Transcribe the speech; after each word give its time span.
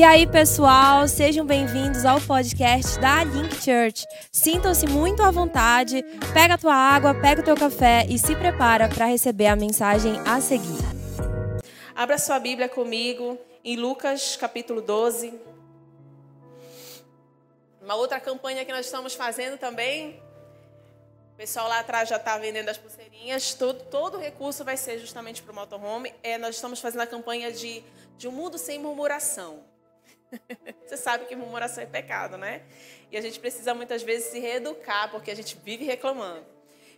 E 0.00 0.02
aí, 0.02 0.26
pessoal, 0.26 1.06
sejam 1.06 1.44
bem-vindos 1.44 2.06
ao 2.06 2.18
podcast 2.22 2.98
da 3.00 3.22
Link 3.22 3.54
Church. 3.56 4.06
Sintam-se 4.32 4.86
muito 4.86 5.22
à 5.22 5.30
vontade, 5.30 6.02
pega 6.32 6.54
a 6.54 6.56
tua 6.58 6.74
água, 6.74 7.12
pega 7.12 7.42
o 7.42 7.44
teu 7.44 7.54
café 7.54 8.06
e 8.08 8.18
se 8.18 8.34
prepara 8.34 8.88
para 8.88 9.04
receber 9.04 9.48
a 9.48 9.54
mensagem 9.54 10.14
a 10.26 10.40
seguir. 10.40 10.78
Abra 11.94 12.16
sua 12.16 12.38
Bíblia 12.38 12.66
comigo 12.66 13.38
em 13.62 13.76
Lucas 13.76 14.36
capítulo 14.36 14.80
12. 14.80 15.38
Uma 17.82 17.94
outra 17.96 18.18
campanha 18.18 18.64
que 18.64 18.72
nós 18.72 18.86
estamos 18.86 19.12
fazendo 19.12 19.58
também. 19.58 20.18
O 21.34 21.36
pessoal 21.36 21.68
lá 21.68 21.80
atrás 21.80 22.08
já 22.08 22.16
está 22.16 22.38
vendendo 22.38 22.70
as 22.70 22.78
pulseirinhas. 22.78 23.52
Todo, 23.52 23.84
todo 23.90 24.16
recurso 24.16 24.64
vai 24.64 24.78
ser 24.78 24.98
justamente 24.98 25.42
para 25.42 25.52
o 25.52 25.54
motorhome. 25.54 26.14
É, 26.22 26.38
nós 26.38 26.54
estamos 26.54 26.80
fazendo 26.80 27.02
a 27.02 27.06
campanha 27.06 27.52
de, 27.52 27.84
de 28.16 28.26
um 28.26 28.32
mundo 28.32 28.56
sem 28.56 28.78
murmuração. 28.78 29.68
Você 30.86 30.96
sabe 30.96 31.26
que 31.26 31.36
murmuração 31.36 31.82
é 31.82 31.86
pecado, 31.86 32.36
né? 32.36 32.62
E 33.10 33.16
a 33.16 33.20
gente 33.20 33.38
precisa 33.40 33.74
muitas 33.74 34.02
vezes 34.02 34.26
se 34.28 34.38
reeducar, 34.38 35.10
porque 35.10 35.30
a 35.30 35.36
gente 35.36 35.56
vive 35.62 35.84
reclamando. 35.84 36.44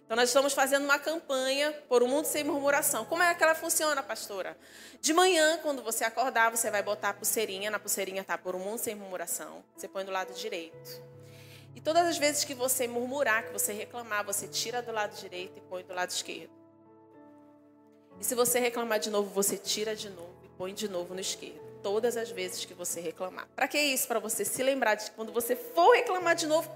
Então, 0.04 0.16
nós 0.16 0.28
estamos 0.28 0.52
fazendo 0.52 0.84
uma 0.84 0.98
campanha 0.98 1.72
por 1.88 2.02
um 2.02 2.08
mundo 2.08 2.26
sem 2.26 2.44
murmuração. 2.44 3.04
Como 3.04 3.22
é 3.22 3.34
que 3.34 3.42
ela 3.42 3.54
funciona, 3.54 4.02
pastora? 4.02 4.58
De 5.00 5.12
manhã, 5.14 5.58
quando 5.62 5.82
você 5.82 6.04
acordar, 6.04 6.50
você 6.50 6.70
vai 6.70 6.82
botar 6.82 7.10
a 7.10 7.14
pulseirinha. 7.14 7.70
Na 7.70 7.78
pulseirinha 7.78 8.20
está 8.20 8.36
por 8.36 8.54
um 8.54 8.58
mundo 8.58 8.78
sem 8.78 8.94
murmuração. 8.94 9.64
Você 9.74 9.88
põe 9.88 10.04
do 10.04 10.10
lado 10.10 10.34
direito. 10.34 11.02
E 11.74 11.80
todas 11.80 12.06
as 12.06 12.18
vezes 12.18 12.44
que 12.44 12.52
você 12.52 12.86
murmurar, 12.86 13.46
que 13.46 13.52
você 13.52 13.72
reclamar, 13.72 14.24
você 14.24 14.46
tira 14.46 14.82
do 14.82 14.92
lado 14.92 15.18
direito 15.18 15.56
e 15.56 15.60
põe 15.62 15.82
do 15.82 15.94
lado 15.94 16.10
esquerdo. 16.10 16.52
E 18.20 18.24
se 18.24 18.34
você 18.34 18.58
reclamar 18.58 18.98
de 18.98 19.08
novo, 19.08 19.30
você 19.30 19.56
tira 19.56 19.96
de 19.96 20.10
novo 20.10 20.36
e 20.44 20.48
põe 20.48 20.74
de 20.74 20.88
novo 20.88 21.14
no 21.14 21.20
esquerdo 21.20 21.61
todas 21.82 22.16
as 22.16 22.30
vezes 22.30 22.64
que 22.64 22.74
você 22.74 23.00
reclamar. 23.00 23.48
Para 23.54 23.68
que 23.68 23.78
isso? 23.78 24.06
Para 24.06 24.18
você 24.18 24.44
se 24.44 24.62
lembrar 24.62 24.94
de 24.94 25.06
que 25.06 25.10
quando 25.12 25.32
você 25.32 25.56
for 25.56 25.94
reclamar 25.94 26.34
de 26.34 26.46
novo, 26.46 26.70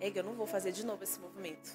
é 0.00 0.10
eu 0.14 0.24
não 0.24 0.34
vou 0.34 0.46
fazer 0.46 0.72
de 0.72 0.84
novo 0.84 1.02
esse 1.04 1.18
movimento. 1.18 1.70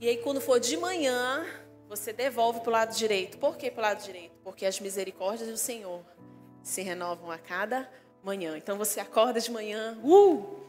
E 0.00 0.08
aí 0.08 0.16
quando 0.18 0.40
for 0.40 0.58
de 0.58 0.76
manhã, 0.76 1.46
você 1.88 2.12
devolve 2.12 2.60
para 2.60 2.68
o 2.68 2.72
lado 2.72 2.94
direito. 2.94 3.38
Por 3.38 3.56
que 3.56 3.70
para 3.70 3.80
o 3.80 3.82
lado 3.82 4.02
direito? 4.02 4.34
Porque 4.42 4.66
as 4.66 4.80
misericórdias 4.80 5.48
do 5.48 5.56
Senhor 5.56 6.02
se 6.62 6.82
renovam 6.82 7.30
a 7.30 7.38
cada 7.38 7.88
manhã. 8.22 8.56
Então 8.56 8.78
você 8.78 9.00
acorda 9.00 9.40
de 9.40 9.50
manhã, 9.50 9.98
uh! 10.02 10.60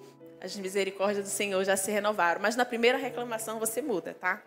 As 0.42 0.56
misericórdias 0.58 1.26
do 1.26 1.32
Senhor 1.32 1.64
já 1.64 1.78
se 1.78 1.90
renovaram. 1.90 2.42
Mas 2.42 2.56
na 2.56 2.66
primeira 2.66 2.98
reclamação 2.98 3.60
você 3.60 3.82
muda, 3.82 4.14
tá? 4.14 4.44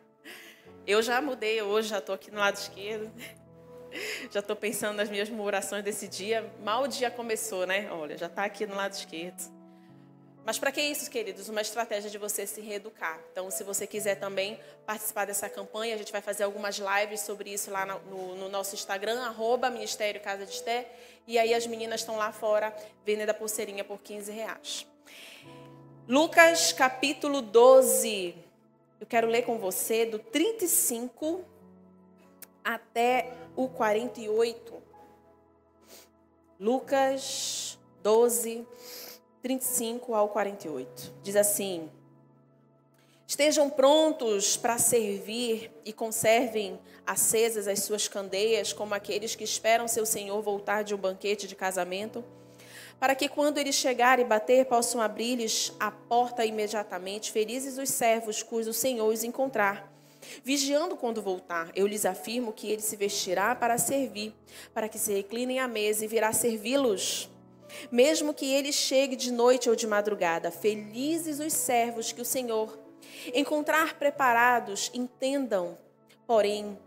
Eu 0.87 1.03
já 1.03 1.20
mudei 1.20 1.62
hoje, 1.62 1.89
já 1.89 1.98
estou 1.98 2.14
aqui 2.14 2.31
no 2.31 2.39
lado 2.39 2.57
esquerdo. 2.57 3.11
Já 4.30 4.41
estou 4.41 4.56
pensando 4.56 4.97
nas 4.97 5.08
minhas 5.08 5.28
murmurações 5.28 5.84
desse 5.84 6.08
dia. 6.08 6.50
Mal 6.62 6.84
o 6.84 6.89
dia 6.89 7.11
começou, 7.11 7.66
né? 7.66 7.89
Olha, 7.91 8.16
já 8.16 8.27
está 8.27 8.44
aqui 8.44 8.66
no 8.66 8.75
lado 8.75 8.92
esquerdo. 8.92 9.56
Mas 10.44 10.61
para 10.61 10.70
que 10.70 10.80
isso, 10.80 11.11
queridos? 11.11 11.48
Uma 11.48 11.61
estratégia 11.61 12.08
de 12.08 12.19
você 12.19 12.47
se 12.47 12.61
reeducar. 12.61 13.19
Então, 13.33 13.50
se 13.50 13.64
você 13.64 13.84
quiser 13.84 14.14
também 14.14 14.61
participar 14.86 15.24
dessa 15.24 15.48
campanha, 15.48 15.97
a 15.97 15.98
gente 15.98 16.12
vai 16.12 16.20
fazer 16.20 16.44
algumas 16.44 16.78
lives 16.78 17.22
sobre 17.22 17.52
isso 17.52 17.69
lá 17.69 17.84
no, 17.84 18.36
no 18.36 18.48
nosso 18.48 18.72
Instagram, 18.77 19.20
arroba 19.22 19.69
Ministério 19.70 20.20
Casa 20.20 20.47
de 20.47 20.52
Esté. 20.52 20.89
E 21.27 21.36
aí 21.36 21.52
as 21.52 21.67
meninas 21.67 22.00
estão 22.00 22.17
lá 22.17 22.30
fora 22.30 22.72
vendendo 23.05 23.30
a 23.30 23.34
pulseirinha 23.34 23.83
por 23.83 24.00
15 24.00 24.30
reais. 24.30 24.86
Lucas 26.06 26.72
capítulo 26.72 27.42
12. 27.42 28.36
Eu 29.00 29.06
quero 29.08 29.27
ler 29.27 29.42
com 29.42 29.58
você 29.58 30.06
do 30.06 30.20
35 30.20 31.44
até 32.62 33.33
o 33.57 33.69
48. 33.69 34.75
Lucas 36.61 37.79
12, 38.03 38.67
35 39.43 40.15
ao 40.15 40.29
48. 40.29 41.15
Diz 41.23 41.35
assim: 41.35 41.91
Estejam 43.27 43.69
prontos 43.69 44.57
para 44.57 44.79
servir 44.79 45.70
e 45.85 45.92
conservem 45.92 46.79
acesas 47.07 47.67
as 47.67 47.80
suas 47.80 48.07
candeias, 48.07 48.73
como 48.73 48.95
aqueles 48.95 49.35
que 49.35 49.45
esperam 49.45 49.89
seu 49.89 50.07
senhor 50.07 50.41
voltar 50.42 50.85
de 50.85 50.95
um 50.95 50.98
banquete 50.98 51.48
de 51.48 51.57
casamento, 51.57 52.25
para 53.01 53.14
que 53.14 53.29
quando 53.29 53.59
ele 53.59 53.73
chegar 53.73 54.19
e 54.19 54.25
bater, 54.25 54.67
possam 54.67 55.01
abrir-lhes 55.01 55.73
a 55.79 55.91
porta 55.91 56.45
imediatamente, 56.45 57.33
felizes 57.33 57.79
os 57.79 57.91
servos 57.91 58.42
cujo 58.42 58.73
senhor 58.73 59.13
os 59.13 59.25
encontrar 59.25 59.95
vigiando 60.45 60.97
quando 60.97 61.23
voltar. 61.23 61.70
Eu 61.75 61.87
lhes 61.87 62.05
afirmo 62.05 62.53
que 62.53 62.70
ele 62.70 62.83
se 62.83 62.97
vestirá 62.97 63.55
para 63.55 63.79
servir, 63.79 64.35
para 64.73 64.89
que 64.89 64.98
se 64.98 65.13
reclinem 65.13 65.59
à 65.59 65.69
mesa 65.69 66.05
e 66.05 66.09
virá 66.09 66.33
servi-los. 66.33 67.31
Mesmo 67.91 68.33
que 68.33 68.47
ele 68.47 68.73
chegue 68.73 69.17
de 69.17 69.33
noite 69.33 69.69
ou 69.69 69.77
de 69.77 69.86
madrugada, 69.86 70.51
felizes 70.51 71.41
os 71.41 71.53
servos 71.53 72.13
que 72.13 72.20
o 72.20 72.25
Senhor 72.25 72.79
encontrar 73.35 73.98
preparados, 73.98 74.91
entendam, 74.95 75.77
porém, 76.27 76.79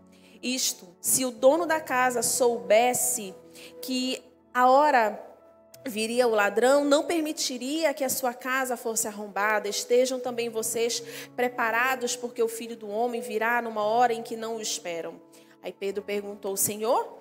isto, 0.42 0.88
se 1.00 1.24
o 1.24 1.30
dono 1.30 1.66
da 1.66 1.80
casa 1.80 2.22
soubesse 2.22 3.34
que 3.82 4.22
a 4.54 4.70
hora 4.70 5.29
viria 5.86 6.26
o 6.26 6.30
ladrão, 6.30 6.84
não 6.84 7.04
permitiria 7.04 7.94
que 7.94 8.04
a 8.04 8.08
sua 8.08 8.34
casa 8.34 8.76
fosse 8.76 9.08
arrombada. 9.08 9.68
Estejam 9.68 10.20
também 10.20 10.48
vocês 10.48 11.02
preparados, 11.34 12.16
porque 12.16 12.42
o 12.42 12.48
filho 12.48 12.76
do 12.76 12.88
homem 12.88 13.20
virá 13.20 13.62
numa 13.62 13.82
hora 13.82 14.12
em 14.12 14.22
que 14.22 14.36
não 14.36 14.56
o 14.56 14.60
esperam. 14.60 15.20
Aí 15.62 15.72
Pedro 15.72 16.02
perguntou: 16.02 16.56
Senhor, 16.56 17.18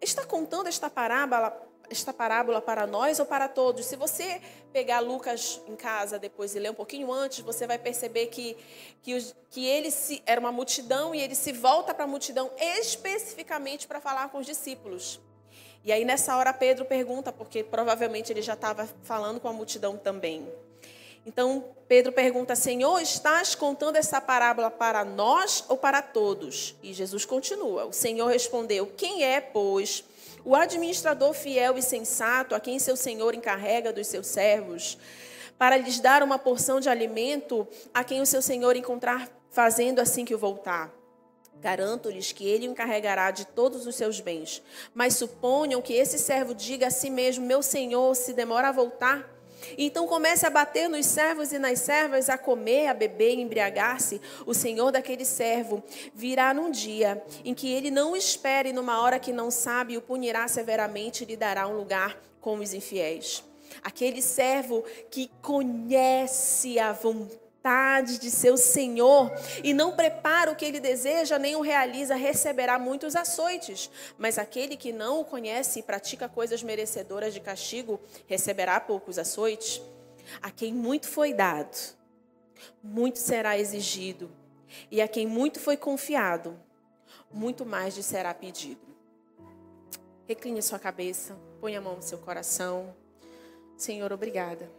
está 0.00 0.24
contando 0.24 0.68
esta 0.68 0.88
parábola, 0.88 1.56
esta 1.90 2.12
parábola 2.12 2.60
para 2.60 2.86
nós 2.86 3.18
ou 3.18 3.26
para 3.26 3.48
todos? 3.48 3.86
Se 3.86 3.96
você 3.96 4.40
pegar 4.72 5.00
Lucas 5.00 5.60
em 5.66 5.76
casa 5.76 6.18
depois 6.18 6.54
e 6.54 6.58
ler 6.58 6.70
um 6.70 6.74
pouquinho 6.74 7.12
antes, 7.12 7.40
você 7.40 7.66
vai 7.66 7.78
perceber 7.78 8.26
que, 8.26 8.56
que, 9.02 9.34
que 9.50 9.66
ele 9.66 9.90
se, 9.90 10.22
era 10.26 10.40
uma 10.40 10.52
multidão 10.52 11.14
e 11.14 11.20
ele 11.20 11.34
se 11.34 11.52
volta 11.52 11.94
para 11.94 12.04
a 12.04 12.08
multidão 12.08 12.50
especificamente 12.58 13.86
para 13.86 14.00
falar 14.00 14.28
com 14.30 14.38
os 14.38 14.46
discípulos. 14.46 15.20
E 15.86 15.92
aí 15.92 16.04
nessa 16.04 16.36
hora 16.36 16.52
Pedro 16.52 16.84
pergunta, 16.84 17.32
porque 17.32 17.62
provavelmente 17.62 18.32
ele 18.32 18.42
já 18.42 18.54
estava 18.54 18.88
falando 19.04 19.38
com 19.38 19.46
a 19.46 19.52
multidão 19.52 19.96
também. 19.96 20.52
Então 21.24 21.64
Pedro 21.86 22.10
pergunta: 22.10 22.56
Senhor, 22.56 23.00
estás 23.00 23.54
contando 23.54 23.94
essa 23.94 24.20
parábola 24.20 24.68
para 24.68 25.04
nós 25.04 25.64
ou 25.68 25.76
para 25.76 26.02
todos? 26.02 26.74
E 26.82 26.92
Jesus 26.92 27.24
continua. 27.24 27.86
O 27.86 27.92
Senhor 27.92 28.26
respondeu: 28.26 28.88
Quem 28.96 29.22
é, 29.22 29.40
pois, 29.40 30.02
o 30.44 30.56
administrador 30.56 31.32
fiel 31.32 31.78
e 31.78 31.82
sensato 31.82 32.56
a 32.56 32.58
quem 32.58 32.80
seu 32.80 32.96
senhor 32.96 33.32
encarrega 33.32 33.92
dos 33.92 34.08
seus 34.08 34.26
servos, 34.26 34.98
para 35.56 35.76
lhes 35.76 36.00
dar 36.00 36.20
uma 36.20 36.36
porção 36.36 36.80
de 36.80 36.88
alimento 36.88 37.64
a 37.94 38.02
quem 38.02 38.20
o 38.20 38.26
seu 38.26 38.42
senhor 38.42 38.74
encontrar 38.74 39.30
fazendo 39.50 40.00
assim 40.00 40.24
que 40.24 40.34
o 40.34 40.38
voltar? 40.38 40.92
Garanto-lhes 41.60 42.32
que 42.32 42.46
ele 42.46 42.66
encarregará 42.66 43.30
de 43.30 43.46
todos 43.46 43.86
os 43.86 43.94
seus 43.94 44.20
bens. 44.20 44.62
Mas 44.94 45.16
suponham 45.16 45.82
que 45.82 45.94
esse 45.94 46.18
servo 46.18 46.54
diga 46.54 46.88
a 46.88 46.90
si 46.90 47.10
mesmo: 47.10 47.46
Meu 47.46 47.62
senhor, 47.62 48.14
se 48.14 48.32
demora 48.32 48.68
a 48.68 48.72
voltar. 48.72 49.36
Então 49.76 50.06
comece 50.06 50.46
a 50.46 50.50
bater 50.50 50.88
nos 50.88 51.06
servos 51.06 51.52
e 51.52 51.58
nas 51.58 51.80
servas, 51.80 52.28
a 52.28 52.38
comer, 52.38 52.88
a 52.88 52.94
beber 52.94 53.34
e 53.34 53.40
embriagar-se. 53.40 54.20
O 54.44 54.54
senhor 54.54 54.92
daquele 54.92 55.24
servo 55.24 55.82
virá 56.14 56.52
num 56.52 56.70
dia 56.70 57.22
em 57.44 57.54
que 57.54 57.72
ele 57.72 57.90
não 57.90 58.14
espere, 58.14 58.72
numa 58.72 59.00
hora 59.00 59.18
que 59.18 59.32
não 59.32 59.50
sabe, 59.50 59.96
o 59.96 60.02
punirá 60.02 60.46
severamente 60.48 61.24
e 61.24 61.26
lhe 61.26 61.36
dará 61.36 61.66
um 61.66 61.76
lugar 61.76 62.20
com 62.40 62.58
os 62.58 62.72
infiéis. 62.72 63.42
Aquele 63.82 64.22
servo 64.22 64.84
que 65.10 65.30
conhece 65.42 66.78
a 66.78 66.92
vontade 66.92 67.45
vontade 67.66 68.18
de 68.20 68.30
seu 68.30 68.56
Senhor 68.56 69.32
e 69.64 69.74
não 69.74 69.96
prepara 69.96 70.52
o 70.52 70.54
que 70.54 70.64
ele 70.64 70.78
deseja 70.78 71.36
nem 71.36 71.56
o 71.56 71.60
realiza, 71.60 72.14
receberá 72.14 72.78
muitos 72.78 73.16
açoites. 73.16 73.90
Mas 74.16 74.38
aquele 74.38 74.76
que 74.76 74.92
não 74.92 75.20
o 75.20 75.24
conhece 75.24 75.80
e 75.80 75.82
pratica 75.82 76.28
coisas 76.28 76.62
merecedoras 76.62 77.34
de 77.34 77.40
castigo, 77.40 78.00
receberá 78.28 78.78
poucos 78.78 79.18
açoites. 79.18 79.82
A 80.40 80.48
quem 80.48 80.72
muito 80.72 81.08
foi 81.08 81.34
dado, 81.34 81.76
muito 82.80 83.18
será 83.18 83.58
exigido. 83.58 84.30
E 84.88 85.02
a 85.02 85.08
quem 85.08 85.26
muito 85.26 85.58
foi 85.58 85.76
confiado, 85.76 86.56
muito 87.32 87.66
mais 87.66 87.96
lhe 87.96 88.02
será 88.02 88.32
pedido. 88.32 88.86
Recline 90.28 90.62
sua 90.62 90.78
cabeça, 90.78 91.36
ponha 91.60 91.78
a 91.78 91.82
mão 91.82 91.96
no 91.96 92.02
seu 92.02 92.18
coração. 92.18 92.94
Senhor, 93.76 94.12
obrigada. 94.12 94.70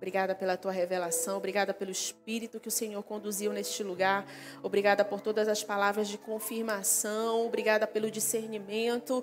Obrigada 0.00 0.34
pela 0.34 0.56
tua 0.56 0.72
revelação, 0.72 1.36
obrigada 1.36 1.74
pelo 1.74 1.90
espírito 1.90 2.58
que 2.58 2.68
o 2.68 2.70
Senhor 2.70 3.02
conduziu 3.02 3.52
neste 3.52 3.82
lugar. 3.82 4.26
Obrigada 4.62 5.04
por 5.04 5.20
todas 5.20 5.46
as 5.46 5.62
palavras 5.62 6.08
de 6.08 6.16
confirmação, 6.16 7.44
obrigada 7.46 7.86
pelo 7.86 8.10
discernimento. 8.10 9.22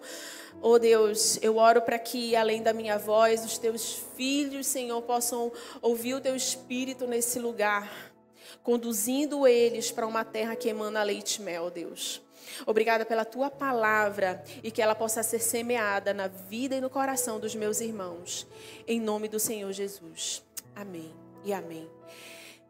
Oh 0.61 0.77
Deus, 0.77 1.39
eu 1.41 1.57
oro 1.57 1.81
para 1.81 1.97
que 1.97 2.35
além 2.35 2.61
da 2.61 2.73
minha 2.73 2.95
voz, 2.95 3.43
os 3.43 3.57
teus 3.57 4.03
filhos, 4.15 4.67
Senhor, 4.67 5.01
possam 5.01 5.51
ouvir 5.81 6.13
o 6.13 6.21
teu 6.21 6.35
espírito 6.35 7.07
nesse 7.07 7.39
lugar, 7.39 8.13
conduzindo 8.61 9.47
eles 9.47 9.89
para 9.89 10.05
uma 10.05 10.23
terra 10.23 10.55
que 10.55 10.69
emana 10.69 11.01
leite 11.01 11.37
e 11.37 11.41
mel, 11.41 11.71
Deus. 11.71 12.21
Obrigada 12.67 13.03
pela 13.03 13.25
tua 13.25 13.49
palavra 13.49 14.43
e 14.61 14.69
que 14.69 14.83
ela 14.83 14.93
possa 14.93 15.23
ser 15.23 15.39
semeada 15.39 16.13
na 16.13 16.27
vida 16.27 16.75
e 16.75 16.81
no 16.81 16.89
coração 16.89 17.39
dos 17.39 17.55
meus 17.55 17.81
irmãos. 17.81 18.45
Em 18.87 19.01
nome 19.01 19.27
do 19.27 19.39
Senhor 19.39 19.73
Jesus. 19.73 20.45
Amém 20.79 21.11
e 21.43 21.51
amém. 21.51 21.89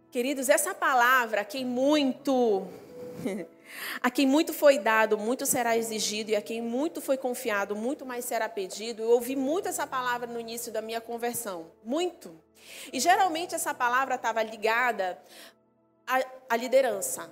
Queridos, 0.09 0.47
essa 0.47 0.73
palavra, 0.73 1.43
quem 1.43 1.65
muito 1.65 2.65
A 4.01 4.09
quem 4.09 4.25
muito 4.25 4.53
foi 4.53 4.79
dado, 4.79 5.17
muito 5.17 5.45
será 5.45 5.75
exigido, 5.75 6.31
e 6.31 6.35
a 6.37 6.41
quem 6.41 6.61
muito 6.61 7.01
foi 7.01 7.17
confiado, 7.17 7.75
muito 7.75 8.05
mais 8.05 8.23
será 8.23 8.47
pedido. 8.47 9.03
Eu 9.03 9.09
ouvi 9.09 9.35
muito 9.35 9.67
essa 9.67 9.85
palavra 9.85 10.25
no 10.25 10.39
início 10.39 10.71
da 10.71 10.81
minha 10.81 11.01
conversão. 11.01 11.69
Muito. 11.83 12.41
E 12.93 12.99
geralmente 12.99 13.53
essa 13.53 13.73
palavra 13.73 14.15
estava 14.15 14.41
ligada 14.41 15.21
à, 16.07 16.23
à 16.49 16.55
liderança. 16.55 17.29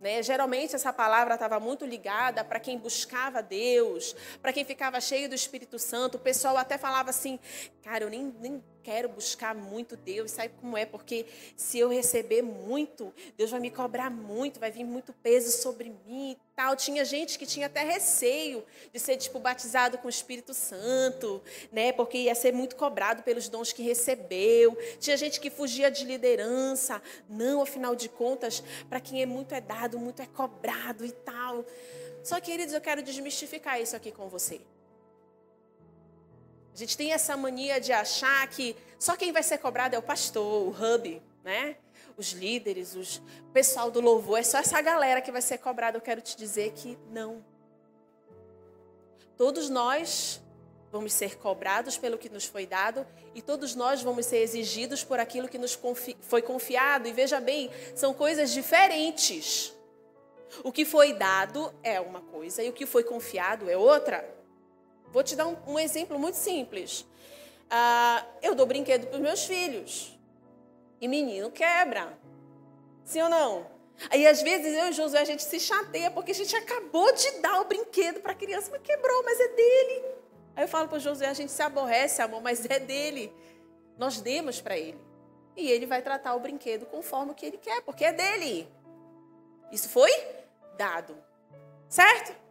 Né? 0.00 0.22
Geralmente 0.22 0.76
essa 0.76 0.92
palavra 0.92 1.34
estava 1.34 1.58
muito 1.58 1.84
ligada 1.84 2.44
para 2.44 2.60
quem 2.60 2.78
buscava 2.78 3.42
Deus, 3.42 4.14
para 4.40 4.52
quem 4.52 4.64
ficava 4.64 5.00
cheio 5.00 5.28
do 5.28 5.34
Espírito 5.34 5.76
Santo. 5.76 6.18
O 6.18 6.20
pessoal 6.20 6.56
até 6.56 6.78
falava 6.78 7.10
assim: 7.10 7.40
cara, 7.82 8.04
eu 8.04 8.10
nem, 8.10 8.32
nem 8.38 8.62
quero 8.84 9.08
buscar 9.08 9.54
muito 9.54 9.96
Deus, 9.96 10.30
sabe 10.30 10.52
como 10.60 10.76
é? 10.76 10.84
Porque 10.84 11.24
se 11.56 11.78
eu 11.78 11.88
receber 11.88 12.42
muito, 12.42 13.12
Deus 13.36 13.50
vai 13.50 13.58
me 13.58 13.70
cobrar 13.70 14.10
muito, 14.10 14.60
vai 14.60 14.70
vir 14.70 14.84
muito 14.84 15.12
peso 15.14 15.50
sobre 15.50 15.90
mim 16.06 16.32
e 16.32 16.38
tal. 16.54 16.76
Tinha 16.76 17.02
gente 17.02 17.38
que 17.38 17.46
tinha 17.46 17.66
até 17.66 17.82
receio 17.82 18.62
de 18.92 19.00
ser 19.00 19.16
tipo 19.16 19.38
batizado 19.38 19.96
com 19.96 20.06
o 20.06 20.10
Espírito 20.10 20.52
Santo, 20.52 21.42
né? 21.72 21.92
Porque 21.92 22.18
ia 22.18 22.34
ser 22.34 22.52
muito 22.52 22.76
cobrado 22.76 23.22
pelos 23.22 23.48
dons 23.48 23.72
que 23.72 23.82
recebeu. 23.82 24.76
Tinha 25.00 25.16
gente 25.16 25.40
que 25.40 25.48
fugia 25.48 25.90
de 25.90 26.04
liderança. 26.04 27.00
Não, 27.26 27.62
afinal 27.62 27.96
de 27.96 28.10
contas, 28.10 28.62
para 28.88 29.00
quem 29.00 29.22
é 29.22 29.26
muito 29.26 29.54
é 29.54 29.62
dado, 29.62 29.98
muito 29.98 30.20
é 30.20 30.26
cobrado 30.26 31.06
e 31.06 31.10
tal. 31.10 31.64
Só 32.22 32.38
queridos, 32.38 32.74
eu 32.74 32.80
quero 32.82 33.02
desmistificar 33.02 33.80
isso 33.80 33.96
aqui 33.96 34.12
com 34.12 34.28
você. 34.28 34.60
A 36.74 36.76
gente 36.76 36.96
tem 36.96 37.12
essa 37.12 37.36
mania 37.36 37.80
de 37.80 37.92
achar 37.92 38.44
que 38.48 38.76
só 38.98 39.14
quem 39.16 39.30
vai 39.30 39.44
ser 39.44 39.58
cobrado 39.58 39.94
é 39.94 39.98
o 39.98 40.02
pastor, 40.02 40.66
o 40.66 40.70
hub, 40.70 41.22
né? 41.44 41.76
Os 42.16 42.32
líderes, 42.32 42.96
os 42.96 43.18
o 43.18 43.52
pessoal 43.52 43.92
do 43.92 44.00
louvor, 44.00 44.40
é 44.40 44.42
só 44.42 44.58
essa 44.58 44.80
galera 44.80 45.20
que 45.20 45.30
vai 45.30 45.40
ser 45.40 45.58
cobrada. 45.58 45.96
Eu 45.96 46.00
quero 46.00 46.20
te 46.20 46.36
dizer 46.36 46.72
que 46.72 46.98
não. 47.10 47.44
Todos 49.36 49.70
nós 49.70 50.42
vamos 50.90 51.12
ser 51.12 51.36
cobrados 51.38 51.96
pelo 51.96 52.18
que 52.18 52.28
nos 52.28 52.44
foi 52.44 52.66
dado 52.66 53.06
e 53.36 53.42
todos 53.42 53.76
nós 53.76 54.02
vamos 54.02 54.26
ser 54.26 54.38
exigidos 54.38 55.04
por 55.04 55.20
aquilo 55.20 55.48
que 55.48 55.58
nos 55.58 55.76
confi 55.76 56.16
foi 56.22 56.42
confiado. 56.42 57.06
E 57.06 57.12
veja 57.12 57.40
bem, 57.40 57.70
são 57.94 58.12
coisas 58.12 58.52
diferentes. 58.52 59.72
O 60.64 60.72
que 60.72 60.84
foi 60.84 61.12
dado 61.12 61.72
é 61.84 62.00
uma 62.00 62.20
coisa 62.20 62.64
e 62.64 62.68
o 62.68 62.72
que 62.72 62.84
foi 62.84 63.04
confiado 63.04 63.70
é 63.70 63.76
outra. 63.76 64.33
Vou 65.14 65.22
te 65.22 65.36
dar 65.36 65.46
um, 65.46 65.56
um 65.68 65.78
exemplo 65.78 66.18
muito 66.18 66.34
simples. 66.34 67.06
Ah, 67.70 68.26
eu 68.42 68.52
dou 68.52 68.66
brinquedo 68.66 69.06
para 69.06 69.14
os 69.14 69.22
meus 69.22 69.44
filhos. 69.44 70.18
E 71.00 71.06
menino 71.06 71.52
quebra. 71.52 72.18
Sim 73.04 73.22
ou 73.22 73.28
não? 73.28 73.66
Aí, 74.10 74.26
às 74.26 74.42
vezes, 74.42 74.74
eu 74.76 74.88
e 74.88 74.92
Josué, 74.92 75.20
a 75.20 75.24
gente 75.24 75.44
se 75.44 75.60
chateia 75.60 76.10
porque 76.10 76.32
a 76.32 76.34
gente 76.34 76.56
acabou 76.56 77.12
de 77.14 77.30
dar 77.40 77.60
o 77.60 77.64
brinquedo 77.64 78.20
para 78.20 78.32
a 78.32 78.34
criança, 78.34 78.72
mas 78.72 78.82
quebrou, 78.82 79.22
mas 79.22 79.38
é 79.38 79.48
dele. 79.48 80.04
Aí 80.56 80.64
eu 80.64 80.68
falo 80.68 80.88
para 80.88 80.98
Josué, 80.98 81.28
a 81.28 81.32
gente 81.32 81.52
se 81.52 81.62
aborrece, 81.62 82.20
amor, 82.20 82.42
mas 82.42 82.64
é 82.68 82.80
dele. 82.80 83.32
Nós 83.96 84.20
demos 84.20 84.60
para 84.60 84.76
ele. 84.76 85.00
E 85.56 85.70
ele 85.70 85.86
vai 85.86 86.02
tratar 86.02 86.34
o 86.34 86.40
brinquedo 86.40 86.86
conforme 86.86 87.30
o 87.30 87.34
que 87.36 87.46
ele 87.46 87.58
quer, 87.58 87.82
porque 87.82 88.04
é 88.04 88.12
dele. 88.12 88.68
Isso 89.70 89.88
foi 89.88 90.10
dado. 90.76 91.16
Certo? 91.88 92.43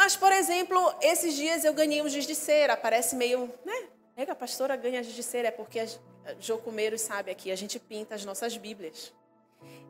Mas, 0.00 0.16
por 0.16 0.32
exemplo, 0.32 0.94
esses 1.02 1.34
dias 1.34 1.62
eu 1.62 1.74
ganhei 1.74 2.00
um 2.00 2.08
giz 2.08 2.26
de 2.26 2.34
cera. 2.34 2.74
Parece 2.74 3.14
meio, 3.14 3.52
né? 3.66 3.88
É 4.16 4.24
que 4.24 4.30
a 4.30 4.34
pastora 4.34 4.74
ganha 4.74 5.02
giz 5.02 5.14
de 5.14 5.22
cera, 5.22 5.48
é 5.48 5.50
porque 5.50 5.78
a 5.78 5.86
Jocumeiros 6.40 7.02
sabe 7.02 7.30
aqui, 7.30 7.50
a 7.50 7.54
gente 7.54 7.78
pinta 7.78 8.14
as 8.14 8.24
nossas 8.24 8.56
Bíblias. 8.56 9.12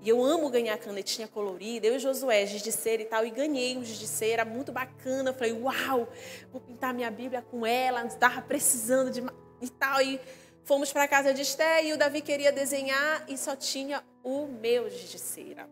E 0.00 0.08
eu 0.08 0.20
amo 0.20 0.50
ganhar 0.50 0.76
canetinha 0.78 1.28
colorida. 1.28 1.86
Eu 1.86 1.94
e 1.94 2.00
Josué, 2.00 2.44
giz 2.44 2.60
de 2.60 2.72
cera 2.72 3.02
e 3.02 3.04
tal. 3.04 3.24
E 3.24 3.30
ganhei 3.30 3.78
um 3.78 3.84
giz 3.84 4.00
de 4.00 4.08
cera 4.08 4.44
muito 4.44 4.72
bacana. 4.72 5.30
Eu 5.30 5.34
falei, 5.34 5.52
uau, 5.52 6.08
vou 6.50 6.60
pintar 6.60 6.92
minha 6.92 7.08
Bíblia 7.08 7.40
com 7.40 7.64
ela. 7.64 8.04
Estava 8.04 8.42
precisando 8.42 9.12
de 9.12 9.22
e 9.62 9.70
tal. 9.70 10.02
E 10.02 10.20
fomos 10.64 10.92
para 10.92 11.04
a 11.04 11.08
casa 11.08 11.32
de 11.32 11.42
Esté 11.42 11.84
e 11.84 11.92
o 11.92 11.96
Davi 11.96 12.20
queria 12.20 12.50
desenhar 12.50 13.24
e 13.28 13.38
só 13.38 13.54
tinha 13.54 14.02
o 14.24 14.48
meu 14.48 14.90
giz 14.90 15.08
de 15.08 15.20
cera. 15.20 15.70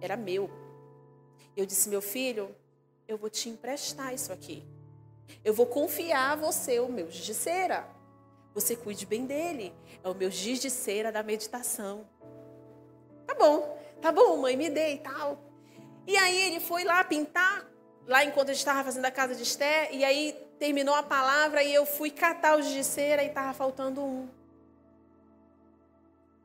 Era 0.00 0.16
meu. 0.16 0.48
Eu 1.54 1.66
disse, 1.66 1.90
meu 1.90 2.00
filho, 2.00 2.56
eu 3.08 3.16
vou 3.16 3.30
te 3.30 3.48
emprestar 3.48 4.14
isso 4.14 4.32
aqui. 4.32 4.64
Eu 5.44 5.54
vou 5.54 5.66
confiar 5.66 6.32
a 6.32 6.36
você 6.36 6.80
o 6.80 6.88
meu 6.88 7.10
giz 7.10 7.24
de 7.24 7.34
cera. 7.34 7.88
Você 8.54 8.74
cuide 8.74 9.06
bem 9.06 9.26
dele. 9.26 9.72
É 10.02 10.08
o 10.08 10.14
meu 10.14 10.30
giz 10.30 10.60
de 10.60 10.70
cera 10.70 11.12
da 11.12 11.22
meditação. 11.22 12.06
Tá 13.26 13.34
bom, 13.34 13.78
tá 14.00 14.10
bom, 14.10 14.36
mãe, 14.38 14.56
me 14.56 14.68
dê 14.70 14.94
e 14.94 14.98
tal. 14.98 15.38
E 16.06 16.16
aí 16.16 16.36
ele 16.48 16.60
foi 16.60 16.84
lá 16.84 17.02
pintar, 17.02 17.68
lá 18.06 18.24
enquanto 18.24 18.50
a 18.50 18.52
gente 18.52 18.60
estava 18.60 18.84
fazendo 18.84 19.04
a 19.04 19.10
casa 19.10 19.34
de 19.34 19.42
Esté, 19.42 19.92
e 19.92 20.04
aí 20.04 20.32
terminou 20.58 20.94
a 20.94 21.02
palavra 21.02 21.62
e 21.62 21.74
eu 21.74 21.84
fui 21.84 22.10
catar 22.10 22.56
o 22.56 22.62
giz 22.62 22.72
de 22.72 22.84
cera 22.84 23.22
e 23.22 23.28
estava 23.28 23.52
faltando 23.52 24.02
um. 24.02 24.28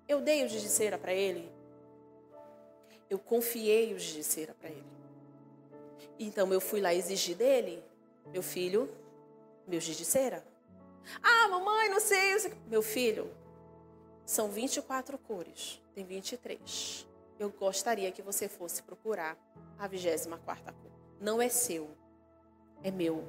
Eu 0.07 0.19
dei 0.19 0.43
o 0.43 0.49
giz 0.49 0.61
de 0.61 0.69
cera 0.69 0.97
para 0.97 1.13
ele. 1.13 1.49
Eu 3.09 3.19
confiei 3.19 3.93
o 3.93 3.99
giz 3.99 4.15
de 4.15 4.23
cera 4.23 4.55
para 4.59 4.69
ele. 4.69 4.90
Então 6.23 6.53
eu 6.53 6.61
fui 6.61 6.79
lá 6.79 6.93
exigir 6.93 7.35
dele, 7.35 7.83
meu 8.31 8.43
filho, 8.43 8.87
meu 9.67 9.79
giz 9.79 9.97
de 9.97 10.05
cera. 10.05 10.45
Ah, 11.21 11.47
mamãe, 11.47 11.89
não 11.89 11.99
sei. 11.99 12.53
Meu 12.67 12.83
filho, 12.83 13.31
são 14.23 14.47
24 14.49 15.17
cores, 15.17 15.81
tem 15.95 16.05
23. 16.05 17.07
Eu 17.39 17.49
gostaria 17.49 18.11
que 18.11 18.21
você 18.21 18.47
fosse 18.47 18.83
procurar 18.83 19.35
a 19.79 19.87
24 19.87 20.63
cor. 20.63 20.91
Não 21.19 21.41
é 21.41 21.49
seu, 21.49 21.89
é 22.83 22.91
meu. 22.91 23.27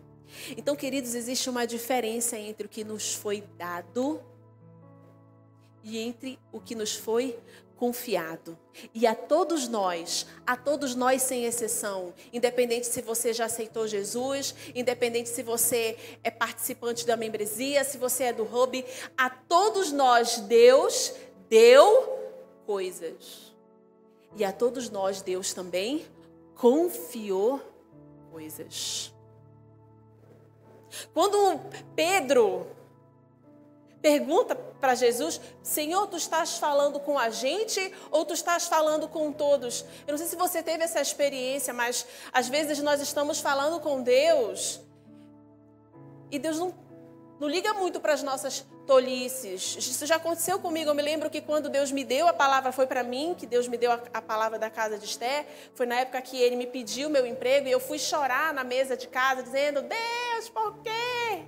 Então, 0.55 0.77
queridos, 0.77 1.15
existe 1.15 1.49
uma 1.49 1.67
diferença 1.67 2.37
entre 2.37 2.67
o 2.67 2.69
que 2.69 2.85
nos 2.85 3.15
foi 3.15 3.41
dado 3.57 4.23
e 5.83 5.99
entre 5.99 6.39
o 6.53 6.61
que 6.61 6.75
nos 6.75 6.95
foi 6.95 7.39
confiado. 7.83 8.57
E 8.95 9.09
a 9.09 9.13
todos 9.13 9.67
nós, 9.67 10.25
a 10.47 10.57
todos 10.57 10.95
nós 10.95 11.21
sem 11.21 11.47
exceção, 11.47 12.15
independente 12.33 12.87
se 12.87 13.03
você 13.03 13.33
já 13.33 13.47
aceitou 13.47 13.89
Jesus, 13.89 14.55
independente 14.73 15.29
se 15.29 15.43
você 15.43 15.99
é 16.23 16.31
participante 16.31 17.05
da 17.05 17.17
membresia, 17.17 17.83
se 17.83 17.99
você 17.99 18.27
é 18.27 18.33
do 18.33 18.45
hub, 18.45 18.85
a 19.19 19.29
todos 19.29 19.91
nós 19.91 20.39
Deus 20.39 21.13
deu 21.49 22.21
coisas. 22.65 23.53
E 24.37 24.45
a 24.45 24.53
todos 24.53 24.89
nós 24.89 25.21
Deus 25.21 25.53
também 25.53 26.07
confiou 26.55 27.61
coisas. 28.31 29.13
Quando 31.13 31.59
Pedro 31.97 32.65
pergunta 34.03 34.55
para 34.55 34.95
Jesus: 34.97 35.41
Senhor, 35.63 36.09
tu 36.09 36.17
estás 36.17 36.59
falando 36.59 36.99
com 36.99 37.19
a 37.19 37.31
gente 37.31 37.95
ou 38.11 38.25
tu 38.25 38.35
estás 38.35 38.67
falando 38.67 39.09
com 39.09 39.33
todos? 39.33 39.85
Eu 40.07 40.13
não 40.13 40.19
sei 40.19 40.27
se 40.27 40.37
você 40.37 40.63
teve 40.63 40.83
essa 40.83 41.01
experiência, 41.01 41.73
mas 41.73 42.05
às 42.33 42.49
vezes 42.49 42.81
nós 42.81 43.01
estamos 43.01 43.39
falando 43.39 43.81
com 43.81 44.03
Deus 44.03 44.81
e 46.31 46.39
Deus 46.39 46.59
não, 46.59 46.75
não 47.39 47.49
liga 47.49 47.73
muito 47.75 48.01
para 48.01 48.13
as 48.13 48.23
nossas 48.23 48.67
tolices. 48.87 49.77
Isso 49.77 50.05
já 50.05 50.17
aconteceu 50.17 50.59
comigo. 50.59 50.91
Eu 50.91 50.95
me 50.95 51.03
lembro 51.03 51.31
que 51.31 51.41
quando 51.41 51.69
Deus 51.69 51.93
me 51.93 52.05
deu 52.05 52.27
a 52.27 52.33
palavra, 52.33 52.73
foi 52.73 52.87
para 52.87 53.05
mim 53.05 53.37
que 53.39 53.47
Deus 53.47 53.69
me 53.69 53.77
deu 53.77 53.93
a, 53.93 54.01
a, 54.13 54.21
palavra 54.21 54.59
da 54.59 54.69
casa 54.69 54.99
de 54.99 55.05
Esté. 55.05 55.47
Foi 55.75 55.87
na 55.87 56.01
época 56.01 56.21
que 56.21 56.37
ele 56.37 56.57
me 56.57 56.67
pediu 56.67 57.09
meu 57.09 57.25
emprego 57.25 57.69
e 57.69 57.71
eu 57.71 57.79
fui 57.79 57.99
chorar 57.99 58.53
na 58.53 58.65
mesa 58.65 58.97
de 58.97 59.07
casa, 59.07 59.45
dizendo: 59.45 59.83
Deus, 59.83 60.49
por 60.49 60.79
quê? 60.83 61.45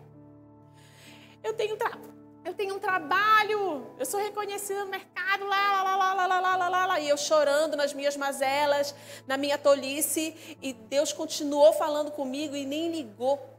Eu 1.43 1.53
tenho 1.55 1.77
trabalho 1.77 2.15
eu 2.45 2.53
tenho 2.53 2.75
um 2.75 2.79
trabalho, 2.79 3.87
eu 3.99 4.05
sou 4.05 4.21
reconhecida 4.21 4.85
no 4.85 4.91
mercado, 4.91 5.47
lá, 5.47 5.83
lá, 5.83 5.97
lá, 5.97 5.97
lá, 5.97 6.27
lá, 6.27 6.41
lá, 6.41 6.57
lá, 6.57 6.69
lá, 6.69 6.87
lá, 6.87 7.01
e 7.01 7.09
eu 7.09 7.17
chorando 7.17 7.77
nas 7.77 7.95
minhas 7.95 8.17
mazelas, 8.17 8.95
na 9.27 9.37
minha 9.39 9.57
tolice, 9.57 10.57
e 10.61 10.73
Deus 10.75 11.13
continuou 11.13 11.73
falando 11.73 12.11
comigo 12.11 12.55
e 12.55 12.67
nem 12.67 12.91
ligou. 12.91 13.55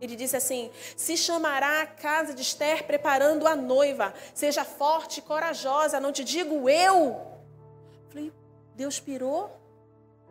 Ele 0.00 0.16
disse 0.16 0.36
assim: 0.36 0.70
Se 0.96 1.16
chamará 1.16 1.82
a 1.82 1.86
casa 1.86 2.32
de 2.32 2.42
Esther 2.42 2.86
preparando 2.86 3.46
a 3.46 3.56
noiva, 3.56 4.14
seja 4.32 4.64
forte 4.64 5.18
e 5.18 5.22
corajosa, 5.22 6.00
não 6.00 6.12
te 6.12 6.24
digo 6.24 6.70
eu. 6.70 7.20
Falei, 8.08 8.32
Deus 8.74 8.98
pirou? 9.00 9.58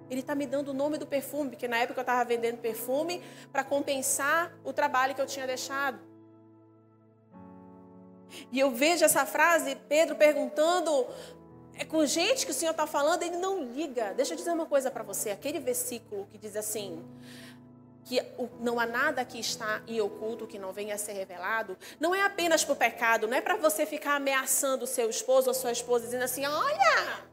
Ele 0.09 0.21
está 0.21 0.33
me 0.33 0.47
dando 0.47 0.69
o 0.69 0.73
nome 0.73 0.97
do 0.97 1.05
perfume, 1.05 1.51
porque 1.51 1.67
na 1.67 1.77
época 1.77 1.99
eu 1.99 2.03
estava 2.03 2.25
vendendo 2.25 2.57
perfume 2.57 3.21
para 3.51 3.63
compensar 3.63 4.57
o 4.63 4.73
trabalho 4.73 5.13
que 5.13 5.21
eu 5.21 5.27
tinha 5.27 5.45
deixado. 5.45 6.08
E 8.51 8.59
eu 8.59 8.71
vejo 8.71 9.03
essa 9.05 9.25
frase, 9.25 9.75
Pedro 9.87 10.15
perguntando 10.15 11.07
é 11.79 11.85
com 11.85 12.05
gente 12.05 12.45
que 12.45 12.51
o 12.51 12.53
Senhor 12.53 12.71
está 12.71 12.85
falando, 12.85 13.23
ele 13.23 13.37
não 13.37 13.63
liga. 13.63 14.13
Deixa 14.13 14.33
eu 14.33 14.37
dizer 14.37 14.51
uma 14.51 14.65
coisa 14.65 14.91
para 14.91 15.01
você. 15.01 15.29
Aquele 15.29 15.59
versículo 15.59 16.27
que 16.29 16.37
diz 16.37 16.57
assim: 16.57 17.01
que 18.03 18.21
não 18.59 18.79
há 18.79 18.85
nada 18.85 19.23
que 19.23 19.39
está 19.39 19.81
em 19.87 20.01
oculto 20.01 20.45
que 20.45 20.59
não 20.59 20.73
venha 20.73 20.95
a 20.95 20.97
ser 20.97 21.13
revelado, 21.13 21.77
não 21.99 22.13
é 22.13 22.23
apenas 22.23 22.65
para 22.65 22.73
o 22.73 22.75
pecado, 22.75 23.27
não 23.27 23.37
é 23.37 23.39
para 23.39 23.55
você 23.55 23.85
ficar 23.85 24.15
ameaçando 24.15 24.83
o 24.83 24.87
seu 24.87 25.09
esposo 25.09 25.47
ou 25.47 25.53
sua 25.53 25.71
esposa, 25.71 26.05
dizendo 26.05 26.23
assim: 26.23 26.45
olha, 26.45 27.23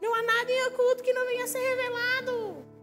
não 0.00 0.14
há 0.14 0.22
nada 0.22 0.52
em 0.52 0.66
oculto 0.66 1.02
que 1.02 1.12
não 1.12 1.26
venha 1.26 1.44
a 1.44 1.48
ser 1.48 1.58
revelado. 1.58 2.73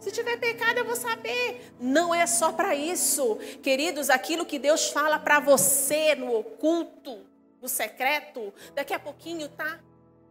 Se 0.00 0.12
tiver 0.12 0.38
pecado, 0.38 0.78
eu 0.78 0.84
vou 0.84 0.96
saber. 0.96 1.72
Não 1.80 2.14
é 2.14 2.26
só 2.26 2.52
para 2.52 2.74
isso. 2.74 3.36
Queridos, 3.62 4.10
aquilo 4.10 4.46
que 4.46 4.58
Deus 4.58 4.90
fala 4.90 5.18
para 5.18 5.40
você 5.40 6.14
no 6.14 6.36
oculto, 6.36 7.26
no 7.60 7.68
secreto, 7.68 8.52
daqui 8.74 8.94
a 8.94 8.98
pouquinho 8.98 9.48
tá 9.48 9.80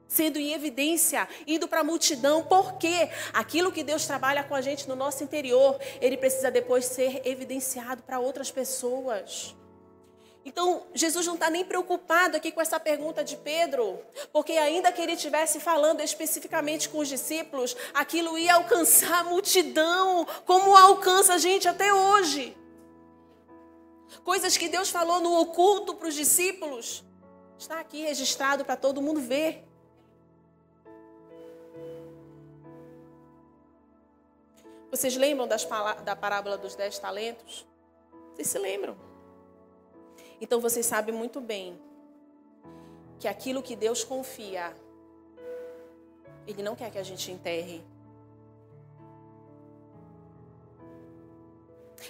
sendo 0.07 0.39
em 0.39 0.53
evidência, 0.53 1.27
indo 1.45 1.67
para 1.67 1.81
a 1.81 1.83
multidão, 1.83 2.43
porque 2.43 3.09
aquilo 3.33 3.71
que 3.74 3.83
Deus 3.83 4.05
trabalha 4.05 4.41
com 4.43 4.55
a 4.55 4.62
gente 4.62 4.88
no 4.88 4.95
nosso 4.95 5.21
interior, 5.24 5.77
ele 6.00 6.15
precisa 6.15 6.50
depois 6.50 6.86
ser 6.86 7.21
evidenciado 7.25 8.01
para 8.03 8.19
outras 8.19 8.50
pessoas. 8.50 9.53
Então, 10.48 10.84
Jesus 10.94 11.27
não 11.27 11.34
está 11.34 11.50
nem 11.50 11.66
preocupado 11.66 12.38
aqui 12.38 12.54
com 12.54 12.62
essa 12.62 12.80
pergunta 12.80 13.22
de 13.22 13.36
Pedro, 13.36 14.00
porque 14.32 14.54
ainda 14.54 14.94
que 14.94 15.01
ele 15.01 15.12
estivesse 15.12 15.60
falando 15.60 16.00
especificamente 16.00 16.88
com 16.88 17.00
os 17.00 17.10
discípulos, 17.10 17.75
aquilo 17.94 18.38
ia 18.38 18.56
alcançar 18.56 19.20
a 19.20 19.24
multidão, 19.25 20.25
como 20.46 20.74
alcança 20.74 21.34
a 21.34 21.38
gente 21.38 21.68
até 21.68 21.94
hoje. 21.94 22.56
Coisas 24.24 24.56
que 24.56 24.70
Deus 24.70 24.89
falou 24.89 25.20
no 25.20 25.38
oculto 25.38 25.94
para 25.94 26.08
os 26.08 26.16
discípulos, 26.16 27.04
está 27.60 27.82
aqui 27.82 28.04
registrado 28.04 28.63
para 28.63 28.77
todo 28.77 29.01
mundo 29.01 29.20
ver. 29.20 29.68
Vocês 34.89 35.18
lembram 35.18 35.46
das, 35.46 35.68
da 36.06 36.16
parábola 36.16 36.58
dos 36.58 36.74
dez 36.74 36.98
talentos? 36.98 37.68
Vocês 38.34 38.48
se 38.48 38.58
lembram? 38.58 39.16
Então 40.39 40.60
vocês 40.60 40.86
sabem 40.86 41.13
muito 41.13 41.41
bem 41.41 41.79
que 43.20 43.27
aquilo 43.27 43.63
que 43.63 43.75
Deus 43.75 44.03
confia, 44.03 44.75
Ele 46.46 46.62
não 46.62 46.75
quer 46.75 46.91
que 46.91 46.98
a 46.98 47.03
gente 47.03 47.32
enterre. 47.32 47.84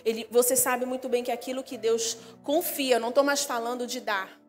Ele, 0.03 0.27
você 0.29 0.55
sabe 0.55 0.85
muito 0.85 1.07
bem 1.07 1.23
que 1.23 1.31
aquilo 1.31 1.63
que 1.63 1.77
Deus 1.77 2.17
confia, 2.43 2.95
eu 2.95 2.99
não 2.99 3.09
estou 3.09 3.23
mais 3.23 3.43
falando 3.43 3.87
de 3.87 4.01
dar, 4.01 4.39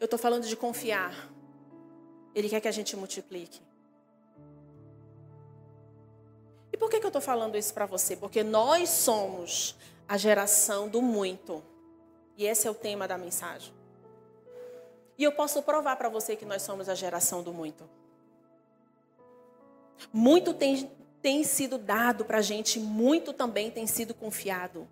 eu 0.00 0.04
estou 0.04 0.18
falando 0.18 0.46
de 0.46 0.56
confiar. 0.56 1.30
Ele 2.34 2.48
quer 2.48 2.60
que 2.60 2.68
a 2.68 2.72
gente 2.72 2.96
multiplique. 2.96 3.60
E 6.72 6.76
por 6.76 6.90
que, 6.90 7.00
que 7.00 7.06
eu 7.06 7.08
estou 7.08 7.22
falando 7.22 7.56
isso 7.56 7.72
para 7.72 7.86
você? 7.86 8.16
Porque 8.16 8.42
nós 8.42 8.88
somos 8.90 9.76
a 10.06 10.16
geração 10.16 10.88
do 10.88 11.00
muito. 11.00 11.62
E 12.38 12.46
esse 12.46 12.68
é 12.68 12.70
o 12.70 12.74
tema 12.74 13.08
da 13.08 13.18
mensagem. 13.18 13.74
E 15.18 15.24
eu 15.24 15.32
posso 15.32 15.60
provar 15.60 15.96
para 15.96 16.08
você 16.08 16.36
que 16.36 16.44
nós 16.44 16.62
somos 16.62 16.88
a 16.88 16.94
geração 16.94 17.42
do 17.42 17.52
muito. 17.52 17.90
Muito 20.12 20.54
tem, 20.54 20.88
tem 21.20 21.42
sido 21.42 21.76
dado 21.76 22.24
para 22.24 22.38
a 22.38 22.42
gente, 22.42 22.78
muito 22.78 23.32
também 23.32 23.72
tem 23.72 23.88
sido 23.88 24.14
confiado. 24.14 24.86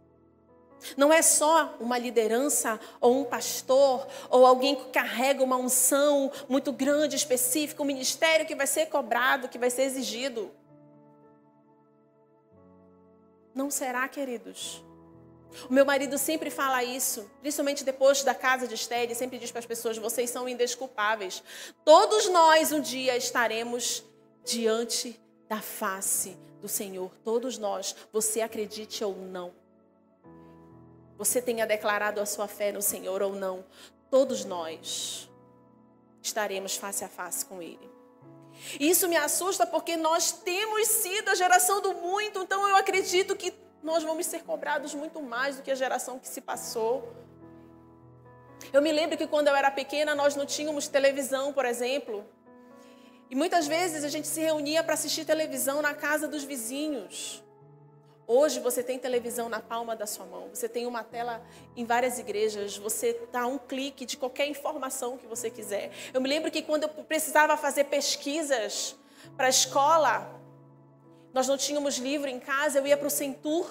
Não 0.96 1.12
é 1.12 1.22
só 1.22 1.76
uma 1.78 1.96
liderança 1.96 2.80
ou 3.00 3.20
um 3.20 3.24
pastor 3.24 4.08
ou 4.28 4.44
alguém 4.44 4.74
que 4.74 4.86
carrega 4.86 5.44
uma 5.44 5.56
unção 5.56 6.32
muito 6.48 6.72
grande, 6.72 7.14
específica, 7.14 7.80
um 7.80 7.86
ministério 7.86 8.44
que 8.44 8.56
vai 8.56 8.66
ser 8.66 8.86
cobrado, 8.86 9.48
que 9.48 9.56
vai 9.58 9.70
ser 9.70 9.82
exigido. 9.82 10.50
Não 13.54 13.70
será, 13.70 14.08
queridos. 14.08 14.84
O 15.68 15.72
meu 15.72 15.84
marido 15.84 16.18
sempre 16.18 16.50
fala 16.50 16.84
isso, 16.84 17.30
principalmente 17.40 17.84
depois 17.84 18.22
da 18.22 18.34
casa 18.34 18.66
de 18.66 18.74
Esther, 18.74 19.04
ele 19.04 19.14
sempre 19.14 19.38
diz 19.38 19.50
para 19.50 19.60
as 19.60 19.66
pessoas: 19.66 19.96
vocês 19.96 20.30
são 20.30 20.48
indesculpáveis. 20.48 21.42
Todos 21.84 22.28
nós 22.28 22.72
um 22.72 22.80
dia 22.80 23.16
estaremos 23.16 24.04
diante 24.44 25.18
da 25.48 25.60
face 25.60 26.36
do 26.60 26.68
Senhor. 26.68 27.10
Todos 27.24 27.58
nós, 27.58 27.94
você 28.12 28.40
acredite 28.40 29.02
ou 29.02 29.16
não. 29.16 29.54
Você 31.16 31.40
tenha 31.40 31.66
declarado 31.66 32.20
a 32.20 32.26
sua 32.26 32.46
fé 32.46 32.72
no 32.72 32.82
Senhor 32.82 33.22
ou 33.22 33.34
não. 33.34 33.64
Todos 34.10 34.44
nós 34.44 35.30
estaremos 36.22 36.76
face 36.76 37.04
a 37.04 37.08
face 37.08 37.44
com 37.46 37.62
Ele. 37.62 37.90
Isso 38.78 39.08
me 39.08 39.16
assusta 39.16 39.66
porque 39.66 39.96
nós 39.96 40.32
temos 40.32 40.88
sido 40.88 41.28
a 41.28 41.34
geração 41.34 41.80
do 41.80 41.94
muito, 41.94 42.40
então 42.40 42.66
eu 42.68 42.76
acredito 42.76 43.36
que 43.36 43.52
nós 43.86 44.02
vamos 44.02 44.26
ser 44.26 44.42
cobrados 44.42 44.92
muito 44.94 45.22
mais 45.22 45.56
do 45.56 45.62
que 45.62 45.70
a 45.70 45.74
geração 45.76 46.18
que 46.18 46.28
se 46.28 46.40
passou. 46.40 47.14
Eu 48.72 48.82
me 48.82 48.90
lembro 48.90 49.16
que 49.16 49.28
quando 49.28 49.46
eu 49.46 49.54
era 49.54 49.70
pequena 49.70 50.12
nós 50.12 50.34
não 50.34 50.44
tínhamos 50.44 50.88
televisão, 50.88 51.52
por 51.52 51.64
exemplo. 51.64 52.26
E 53.30 53.36
muitas 53.36 53.68
vezes 53.68 54.02
a 54.02 54.08
gente 54.08 54.26
se 54.26 54.40
reunia 54.40 54.82
para 54.82 54.94
assistir 54.94 55.24
televisão 55.24 55.80
na 55.80 55.94
casa 55.94 56.26
dos 56.26 56.42
vizinhos. 56.42 57.44
Hoje 58.26 58.58
você 58.58 58.82
tem 58.82 58.98
televisão 58.98 59.48
na 59.48 59.60
palma 59.60 59.94
da 59.94 60.04
sua 60.04 60.26
mão, 60.26 60.48
você 60.52 60.68
tem 60.68 60.84
uma 60.84 61.04
tela 61.04 61.40
em 61.76 61.84
várias 61.84 62.18
igrejas, 62.18 62.76
você 62.76 63.20
dá 63.30 63.46
um 63.46 63.56
clique 63.56 64.04
de 64.04 64.16
qualquer 64.16 64.48
informação 64.48 65.16
que 65.16 65.28
você 65.28 65.48
quiser. 65.48 65.92
Eu 66.12 66.20
me 66.20 66.28
lembro 66.28 66.50
que 66.50 66.60
quando 66.60 66.82
eu 66.82 66.88
precisava 66.88 67.56
fazer 67.56 67.84
pesquisas 67.84 68.96
para 69.36 69.46
a 69.46 69.50
escola, 69.50 70.35
nós 71.36 71.46
não 71.46 71.58
tínhamos 71.58 71.98
livro 71.98 72.30
em 72.30 72.40
casa, 72.40 72.78
eu 72.78 72.86
ia 72.86 72.96
para 72.96 73.08
o 73.08 73.10
Centur. 73.10 73.68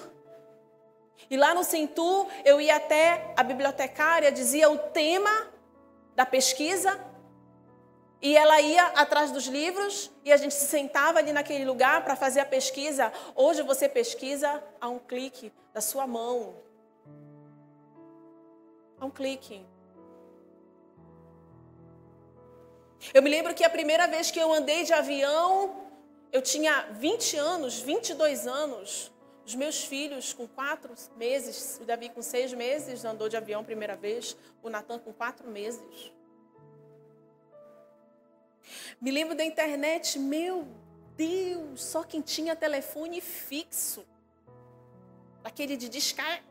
E 1.28 1.36
lá 1.36 1.52
no 1.52 1.64
Centur, 1.64 2.28
eu 2.44 2.60
ia 2.60 2.76
até 2.76 3.34
a 3.36 3.42
bibliotecária, 3.42 4.30
dizia 4.30 4.70
o 4.70 4.78
tema 4.78 5.48
da 6.14 6.24
pesquisa, 6.24 6.96
e 8.22 8.36
ela 8.36 8.60
ia 8.60 8.86
atrás 9.02 9.32
dos 9.32 9.48
livros 9.48 10.12
e 10.24 10.32
a 10.32 10.36
gente 10.36 10.54
se 10.54 10.66
sentava 10.66 11.18
ali 11.18 11.32
naquele 11.32 11.64
lugar 11.64 12.04
para 12.04 12.14
fazer 12.14 12.38
a 12.38 12.44
pesquisa. 12.44 13.12
Hoje 13.34 13.62
você 13.62 13.88
pesquisa 13.88 14.62
a 14.80 14.88
um 14.88 15.00
clique 15.00 15.52
da 15.74 15.80
sua 15.80 16.06
mão. 16.06 16.54
A 19.00 19.06
um 19.06 19.10
clique. 19.10 19.66
Eu 23.12 23.22
me 23.24 23.28
lembro 23.28 23.54
que 23.54 23.64
a 23.64 23.70
primeira 23.70 24.06
vez 24.06 24.30
que 24.30 24.38
eu 24.38 24.52
andei 24.52 24.84
de 24.84 24.92
avião, 24.92 25.85
eu 26.32 26.42
tinha 26.42 26.82
20 26.92 27.36
anos, 27.36 27.80
22 27.80 28.46
anos. 28.46 29.12
Os 29.46 29.54
meus 29.54 29.84
filhos 29.84 30.32
com 30.32 30.46
quatro 30.48 30.92
meses, 31.16 31.78
o 31.80 31.84
Davi 31.84 32.08
com 32.08 32.20
seis 32.20 32.52
meses 32.52 33.04
andou 33.04 33.28
de 33.28 33.36
avião 33.36 33.62
primeira 33.62 33.94
vez, 33.94 34.36
o 34.60 34.68
Natan 34.68 34.98
com 34.98 35.12
quatro 35.12 35.48
meses. 35.48 36.12
Me 39.00 39.12
lembro 39.12 39.36
da 39.36 39.44
internet, 39.44 40.18
meu 40.18 40.66
Deus, 41.16 41.82
só 41.82 42.02
quem 42.02 42.20
tinha 42.20 42.56
telefone 42.56 43.20
fixo. 43.20 44.04
Aquele 45.44 45.76
de 45.76 45.88
discar. 45.88 46.42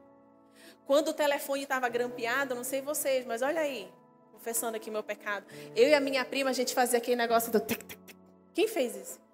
Quando 0.88 1.10
o 1.10 1.14
telefone 1.14 1.64
estava 1.64 1.90
grampeado, 1.90 2.56
não 2.56 2.64
sei 2.64 2.82
vocês, 2.82 3.26
mas 3.26 3.42
olha 3.42 3.60
aí, 3.60 3.92
confessando 4.32 4.78
aqui 4.78 4.90
meu 4.90 5.04
pecado. 5.04 5.46
Eu 5.76 5.90
e 5.90 5.94
a 5.94 6.00
minha 6.00 6.24
prima, 6.24 6.52
a 6.52 6.54
gente 6.54 6.74
fazia 6.74 6.98
aquele 6.98 7.18
negócio 7.18 7.52
do 7.52 7.60
tec. 7.60 7.98
Quem 8.54 8.68
fez 8.68 8.96
isso? 8.96 9.25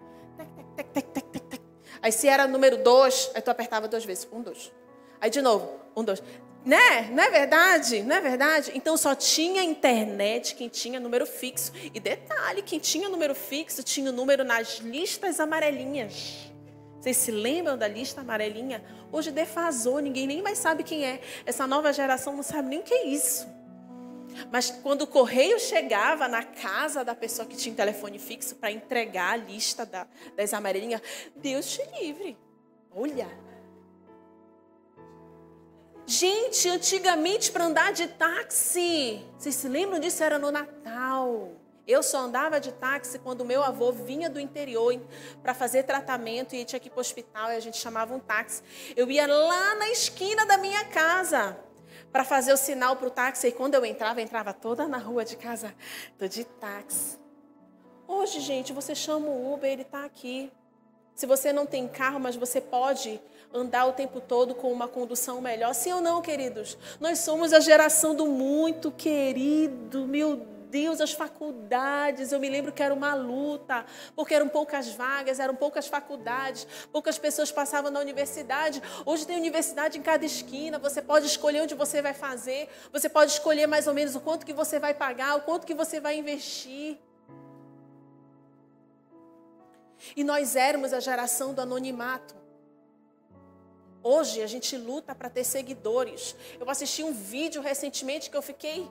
Tec, 0.82 0.90
tec, 0.90 1.08
tec, 1.12 1.26
tec, 1.30 1.44
tec. 1.44 1.62
Aí 2.02 2.12
se 2.12 2.28
era 2.28 2.48
número 2.48 2.78
dois, 2.78 3.30
aí 3.36 3.42
tu 3.42 3.52
apertava 3.52 3.88
duas 3.88 4.04
vezes. 4.04 4.28
Um, 4.32 4.42
dois. 4.42 4.72
Aí 5.20 5.30
de 5.30 5.42
novo, 5.42 5.70
um, 5.96 6.04
dois. 6.04 6.24
Né? 6.66 7.10
Não 7.12 7.24
é 7.24 7.30
verdade? 7.30 8.02
Não 8.02 8.16
é 8.16 8.22
verdade? 8.22 8.72
Então 8.74 8.98
só 8.98 9.14
tinha 9.16 9.64
internet 9.64 10.56
quem 10.56 10.70
tinha 10.70 11.00
número 11.00 11.26
fixo. 11.26 11.72
E 11.94 12.00
detalhe, 12.00 12.62
quem 12.62 12.80
tinha 12.80 13.10
número 13.10 13.36
fixo 13.36 13.84
tinha 13.84 14.10
o 14.10 14.14
número 14.14 14.44
nas 14.44 14.80
listas 14.80 15.40
amarelinhas. 15.40 16.52
Vocês 17.00 17.18
se 17.18 17.32
lembram 17.32 17.78
da 17.78 17.88
lista 17.88 18.22
amarelinha? 18.22 18.84
Hoje 19.12 19.32
defasou, 19.32 20.00
ninguém 20.00 20.28
nem 20.28 20.42
mais 20.42 20.60
sabe 20.60 20.84
quem 20.84 21.04
é. 21.04 21.20
Essa 21.46 21.66
nova 21.66 21.92
geração 21.92 22.36
não 22.36 22.44
sabe 22.44 22.70
nem 22.70 22.80
o 22.80 22.84
que 22.84 22.94
é 22.94 23.08
isso. 23.08 23.48
Mas 24.52 24.70
quando 24.70 25.04
o 25.04 25.08
correio 25.08 25.60
chegava 25.60 26.28
na 26.28 26.44
casa 26.44 27.04
da 27.04 27.14
pessoa 27.14 27.48
que 27.48 27.58
tinha 27.58 27.76
telefone 27.76 28.18
fixo 28.18 28.56
para 28.56 28.72
entregar 28.72 29.34
a 29.34 29.36
lista 29.36 29.86
da, 29.86 30.08
das 30.36 30.54
amarelinhas, 30.54 31.02
Deus 31.36 31.70
te 31.70 31.84
livre. 32.00 32.38
Olha, 32.94 33.28
Gente, 36.06 36.68
antigamente 36.68 37.52
para 37.54 37.64
andar 37.64 37.94
de 37.94 38.06
táxi, 38.06 39.26
vocês 39.38 39.56
se 39.56 39.68
lembram 39.70 39.98
disso? 39.98 40.22
Era 40.22 40.38
no 40.38 40.52
Natal. 40.52 41.54
Eu 41.88 42.04
só 42.04 42.20
andava 42.20 42.60
de 42.60 42.72
táxi 42.74 43.18
quando 43.18 43.46
meu 43.46 43.64
avô 43.64 43.92
vinha 43.92 44.30
do 44.30 44.40
interior 44.40 45.00
para 45.42 45.54
fazer 45.54 45.84
tratamento 45.84 46.54
e 46.54 46.66
tinha 46.66 46.80
que 46.80 46.88
ir 46.88 46.92
para 46.92 46.98
o 46.98 47.02
hospital 47.02 47.52
e 47.52 47.56
a 47.56 47.60
gente 47.60 47.78
chamava 47.78 48.14
um 48.14 48.20
táxi. 48.20 48.62
Eu 48.96 49.10
ia 49.10 49.26
lá 49.26 49.76
na 49.76 49.90
esquina 49.90 50.46
da 50.46 50.58
minha 50.58 50.84
casa 50.86 51.58
para 52.12 52.24
fazer 52.24 52.54
o 52.54 52.58
sinal 52.58 52.96
para 52.96 53.08
o 53.08 53.12
táxi 53.12 53.48
e 53.48 53.52
quando 53.52 53.76
eu 53.76 53.86
entrava, 53.86 54.22
entrava 54.22 54.54
toda 54.54 54.88
na 54.88 54.98
rua 54.98 55.24
de 55.24 55.36
casa, 55.38 55.74
tô 56.18 56.28
de 56.28 56.44
táxi. 56.44 57.18
Hoje, 58.08 58.42
gente, 58.42 58.74
você 58.74 58.94
chama 58.94 59.28
o 59.28 59.54
Uber, 59.54 59.72
ele 59.72 59.84
está 59.84 60.04
aqui. 60.04 60.52
Se 61.16 61.26
você 61.26 61.54
não 61.54 61.66
tem 61.66 61.88
carro, 61.88 62.20
mas 62.20 62.36
você 62.36 62.60
pode 62.60 63.22
andar 63.54 63.86
o 63.86 63.94
tempo 63.94 64.20
todo 64.20 64.56
com 64.56 64.72
uma 64.72 64.88
condução 64.88 65.40
melhor. 65.42 65.74
Sim 65.74 65.94
ou 65.94 66.02
não, 66.02 66.22
queridos? 66.22 66.78
Nós 67.00 67.20
somos 67.20 67.54
a 67.54 67.60
geração 67.60 68.16
do 68.16 68.26
muito 68.26 68.92
querido, 68.92 70.06
meu 70.08 70.51
Deus, 70.72 71.02
as 71.02 71.12
faculdades, 71.12 72.32
eu 72.32 72.40
me 72.40 72.50
lembro 72.50 72.72
que 72.72 72.82
era 72.82 72.94
uma 72.94 73.14
luta, 73.14 73.86
porque 74.16 74.34
eram 74.34 74.48
poucas 74.48 74.88
vagas, 74.88 75.38
eram 75.38 75.54
poucas 75.54 75.88
faculdades, 75.88 76.66
poucas 76.92 77.20
pessoas 77.20 77.52
passavam 77.52 77.92
na 77.92 78.00
universidade. 78.00 78.82
Hoje 79.06 79.28
tem 79.28 79.38
universidade 79.38 80.00
em 80.00 80.02
cada 80.02 80.26
esquina, 80.26 80.80
você 80.80 81.02
pode 81.02 81.26
escolher 81.26 81.62
onde 81.62 81.76
você 81.76 82.02
vai 82.02 82.14
fazer, 82.14 82.70
você 82.92 83.10
pode 83.10 83.32
escolher 83.32 83.68
mais 83.68 83.86
ou 83.86 83.94
menos 83.94 84.16
o 84.16 84.22
quanto 84.22 84.46
que 84.46 84.54
você 84.54 84.80
vai 84.80 84.94
pagar, 84.94 85.36
o 85.36 85.42
quanto 85.42 85.68
que 85.68 85.74
você 85.74 86.00
vai 86.00 86.18
investir. 86.18 86.98
E 90.16 90.24
nós 90.24 90.56
éramos 90.56 90.94
a 90.94 91.02
geração 91.02 91.54
do 91.54 91.62
anonimato. 91.62 92.34
Hoje 94.02 94.42
a 94.42 94.48
gente 94.48 94.76
luta 94.78 95.14
para 95.14 95.30
ter 95.30 95.44
seguidores. 95.44 96.36
Eu 96.60 96.68
assisti 96.70 97.04
um 97.04 97.14
vídeo 97.14 97.62
recentemente 97.62 98.32
que 98.32 98.38
eu 98.38 98.42
fiquei 98.42 98.90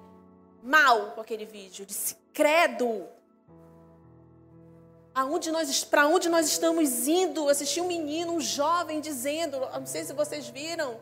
mal 0.62 1.12
com 1.12 1.20
aquele 1.20 1.44
vídeo. 1.44 1.82
Eu 1.82 1.86
disse, 1.86 2.16
credo. 2.32 3.08
Aonde 5.14 5.50
nós, 5.50 5.84
para 5.84 6.06
onde 6.06 6.28
nós 6.28 6.46
estamos 6.46 7.08
indo? 7.08 7.40
Eu 7.40 7.48
assisti 7.48 7.80
um 7.80 7.86
menino, 7.86 8.32
um 8.32 8.40
jovem, 8.40 9.00
dizendo, 9.00 9.58
não 9.60 9.86
sei 9.86 10.04
se 10.04 10.12
vocês 10.12 10.48
viram, 10.48 11.00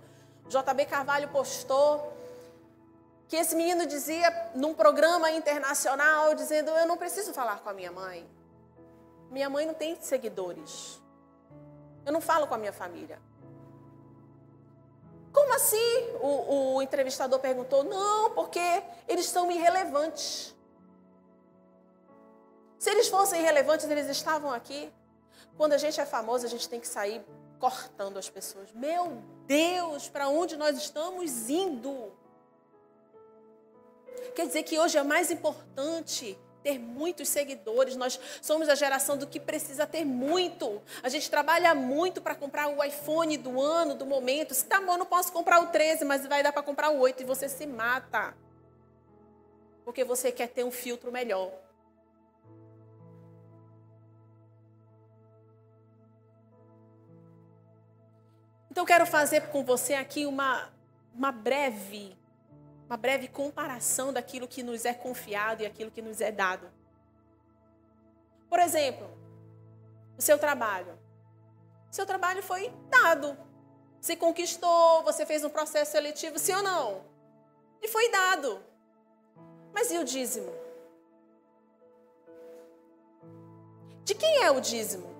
JB 0.48 0.86
Carvalho 0.86 1.28
postou, 1.28 2.12
que 3.28 3.36
esse 3.36 3.54
menino 3.54 3.86
dizia 3.86 4.50
num 4.54 4.72
programa 4.72 5.30
internacional, 5.30 6.34
dizendo, 6.34 6.70
eu 6.70 6.86
não 6.86 6.96
preciso 6.96 7.34
falar 7.34 7.60
com 7.60 7.68
a 7.68 7.74
minha 7.74 7.92
mãe. 7.92 8.26
Minha 9.30 9.50
mãe 9.50 9.66
não 9.66 9.74
tem 9.74 9.96
seguidores. 10.00 10.98
Eu 12.06 12.12
não 12.12 12.22
falo 12.22 12.46
com 12.46 12.54
a 12.54 12.58
minha 12.58 12.72
família. 12.72 13.20
Como 15.48 15.56
assim? 15.56 16.10
O, 16.20 16.74
o 16.74 16.82
entrevistador 16.82 17.38
perguntou. 17.38 17.82
Não, 17.82 18.32
porque 18.32 18.82
eles 19.08 19.24
são 19.24 19.50
irrelevantes. 19.50 20.54
Se 22.78 22.90
eles 22.90 23.08
fossem 23.08 23.40
irrelevantes, 23.40 23.88
eles 23.88 24.10
estavam 24.10 24.52
aqui. 24.52 24.92
Quando 25.56 25.72
a 25.72 25.78
gente 25.78 25.98
é 25.98 26.04
famoso, 26.04 26.44
a 26.44 26.50
gente 26.50 26.68
tem 26.68 26.78
que 26.78 26.86
sair 26.86 27.24
cortando 27.58 28.18
as 28.18 28.28
pessoas. 28.28 28.70
Meu 28.74 29.22
Deus, 29.46 30.06
para 30.10 30.28
onde 30.28 30.54
nós 30.54 30.76
estamos 30.76 31.48
indo? 31.48 32.12
Quer 34.34 34.48
dizer 34.48 34.64
que 34.64 34.78
hoje 34.78 34.98
é 34.98 35.02
mais 35.02 35.30
importante 35.30 36.38
ter 36.62 36.78
muitos 36.78 37.28
seguidores. 37.28 37.96
Nós 37.96 38.18
somos 38.42 38.68
a 38.68 38.74
geração 38.74 39.16
do 39.16 39.26
que 39.26 39.38
precisa 39.38 39.86
ter 39.86 40.04
muito. 40.04 40.82
A 41.02 41.08
gente 41.08 41.30
trabalha 41.30 41.74
muito 41.74 42.20
para 42.20 42.34
comprar 42.34 42.68
o 42.68 42.82
iPhone 42.82 43.36
do 43.36 43.60
ano, 43.60 43.94
do 43.94 44.04
momento. 44.04 44.54
Se 44.54 44.64
tá 44.64 44.80
bom, 44.80 44.96
não 44.96 45.06
posso 45.06 45.32
comprar 45.32 45.60
o 45.60 45.68
13, 45.68 46.04
mas 46.04 46.26
vai 46.26 46.42
dar 46.42 46.52
para 46.52 46.62
comprar 46.62 46.90
o 46.90 46.98
8 46.98 47.22
e 47.22 47.26
você 47.26 47.48
se 47.48 47.66
mata. 47.66 48.34
Porque 49.84 50.04
você 50.04 50.32
quer 50.32 50.48
ter 50.48 50.64
um 50.64 50.70
filtro 50.70 51.12
melhor. 51.12 51.52
Então 58.70 58.82
eu 58.82 58.86
quero 58.86 59.06
fazer 59.06 59.48
com 59.48 59.64
você 59.64 59.94
aqui 59.94 60.26
uma, 60.26 60.68
uma 61.14 61.32
breve 61.32 62.17
uma 62.88 62.96
breve 62.96 63.28
comparação 63.28 64.12
daquilo 64.12 64.48
que 64.48 64.62
nos 64.62 64.86
é 64.86 64.94
confiado 64.94 65.62
e 65.62 65.66
aquilo 65.66 65.90
que 65.90 66.00
nos 66.00 66.22
é 66.22 66.32
dado. 66.32 66.70
Por 68.48 68.58
exemplo, 68.58 69.06
o 70.16 70.22
seu 70.22 70.38
trabalho. 70.38 70.98
O 71.90 71.94
seu 71.94 72.06
trabalho 72.06 72.42
foi 72.42 72.72
dado. 72.88 73.36
Você 74.00 74.16
conquistou, 74.16 75.02
você 75.02 75.26
fez 75.26 75.44
um 75.44 75.50
processo 75.50 75.92
seletivo, 75.92 76.38
sim 76.38 76.54
ou 76.54 76.62
não? 76.62 77.04
E 77.82 77.88
foi 77.88 78.10
dado. 78.10 78.62
Mas 79.72 79.90
e 79.90 79.98
o 79.98 80.04
dízimo? 80.04 80.50
De 84.02 84.14
quem 84.14 84.42
é 84.42 84.50
o 84.50 84.60
dízimo? 84.60 85.14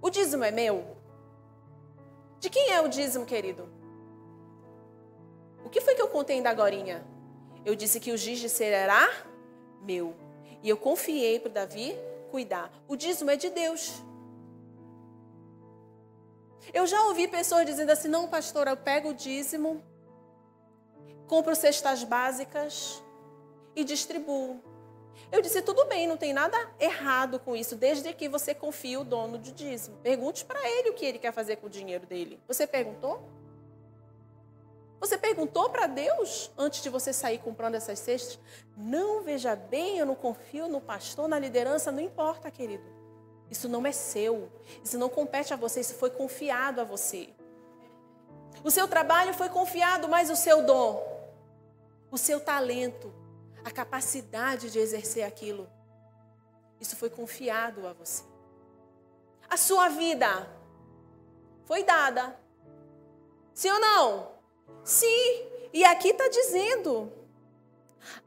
O 0.00 0.08
dízimo 0.08 0.42
é 0.42 0.50
meu? 0.50 0.96
De 2.40 2.48
quem 2.48 2.70
é 2.72 2.80
o 2.80 2.88
dízimo, 2.88 3.26
querido? 3.26 3.71
Que 5.72 5.80
foi 5.80 5.94
que 5.94 6.02
eu 6.02 6.08
contei 6.08 6.36
ainda 6.36 6.50
agorinha? 6.50 7.04
Eu 7.64 7.74
disse 7.74 7.98
que 7.98 8.12
o 8.12 8.16
giz 8.16 8.38
de 8.38 8.48
será 8.48 9.08
meu. 9.80 10.14
E 10.62 10.68
eu 10.68 10.76
confiei 10.76 11.40
para 11.40 11.50
Davi 11.50 11.96
cuidar. 12.30 12.70
O 12.86 12.94
dízimo 12.94 13.30
é 13.30 13.36
de 13.36 13.50
Deus. 13.50 13.92
Eu 16.72 16.86
já 16.86 17.02
ouvi 17.06 17.26
pessoas 17.26 17.66
dizendo 17.66 17.90
assim: 17.90 18.08
não, 18.08 18.28
pastor, 18.28 18.68
eu 18.68 18.76
pego 18.76 19.08
o 19.10 19.14
dízimo, 19.14 19.82
compro 21.26 21.56
cestas 21.56 22.04
básicas 22.04 23.02
e 23.74 23.82
distribuo. 23.82 24.62
Eu 25.30 25.40
disse: 25.40 25.62
tudo 25.62 25.86
bem, 25.86 26.06
não 26.06 26.16
tem 26.16 26.32
nada 26.32 26.56
errado 26.78 27.40
com 27.40 27.56
isso, 27.56 27.74
desde 27.74 28.12
que 28.12 28.28
você 28.28 28.54
confie 28.54 28.96
o 28.96 29.04
dono 29.04 29.38
do 29.38 29.50
dízimo. 29.50 29.96
Pergunte 30.02 30.44
para 30.44 30.60
ele 30.68 30.90
o 30.90 30.94
que 30.94 31.04
ele 31.04 31.18
quer 31.18 31.32
fazer 31.32 31.56
com 31.56 31.66
o 31.66 31.70
dinheiro 31.70 32.06
dele. 32.06 32.38
Você 32.46 32.66
perguntou? 32.66 33.22
Você 35.02 35.18
perguntou 35.18 35.68
para 35.68 35.88
Deus 35.88 36.48
antes 36.56 36.80
de 36.80 36.88
você 36.88 37.12
sair 37.12 37.38
comprando 37.38 37.74
essas 37.74 37.98
cestas? 37.98 38.38
Não, 38.76 39.20
veja 39.20 39.56
bem, 39.56 39.98
eu 39.98 40.06
não 40.06 40.14
confio 40.14 40.68
no 40.68 40.80
pastor, 40.80 41.26
na 41.26 41.40
liderança, 41.40 41.90
não 41.90 41.98
importa, 41.98 42.48
querido. 42.52 42.84
Isso 43.50 43.68
não 43.68 43.84
é 43.84 43.90
seu. 43.90 44.48
Isso 44.84 44.96
não 44.96 45.08
compete 45.08 45.52
a 45.52 45.56
você, 45.56 45.80
isso 45.80 45.96
foi 45.96 46.08
confiado 46.08 46.80
a 46.80 46.84
você. 46.84 47.30
O 48.62 48.70
seu 48.70 48.86
trabalho 48.86 49.34
foi 49.34 49.48
confiado, 49.48 50.08
mas 50.08 50.30
o 50.30 50.36
seu 50.36 50.64
dom, 50.64 51.04
o 52.08 52.16
seu 52.16 52.38
talento, 52.38 53.12
a 53.64 53.72
capacidade 53.72 54.70
de 54.70 54.78
exercer 54.78 55.24
aquilo, 55.24 55.68
isso 56.80 56.94
foi 56.94 57.10
confiado 57.10 57.88
a 57.88 57.92
você. 57.92 58.22
A 59.50 59.56
sua 59.56 59.88
vida 59.88 60.48
foi 61.64 61.82
dada. 61.82 62.38
Sim 63.52 63.72
ou 63.72 63.80
não? 63.80 64.31
Sim, 64.84 65.46
e 65.72 65.84
aqui 65.84 66.08
está 66.08 66.28
dizendo. 66.28 67.12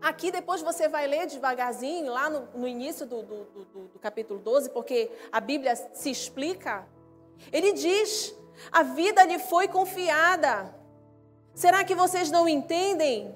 Aqui 0.02 0.32
depois 0.32 0.62
você 0.62 0.88
vai 0.88 1.08
ler 1.08 1.28
devagarzinho, 1.28 2.12
lá 2.12 2.30
no, 2.30 2.48
no 2.56 2.68
início 2.68 3.06
do, 3.06 3.22
do, 3.22 3.44
do, 3.44 3.88
do 3.94 4.00
capítulo 4.00 4.40
12, 4.40 4.70
porque 4.70 5.12
a 5.32 5.40
Bíblia 5.40 5.76
se 5.76 6.10
explica. 6.10 6.88
Ele 7.52 7.74
diz: 7.74 8.34
a 8.72 8.84
vida 8.84 9.24
lhe 9.24 9.40
foi 9.40 9.68
confiada. 9.68 10.74
Será 11.54 11.84
que 11.84 11.96
vocês 11.96 12.32
não 12.32 12.48
entendem? 12.48 13.36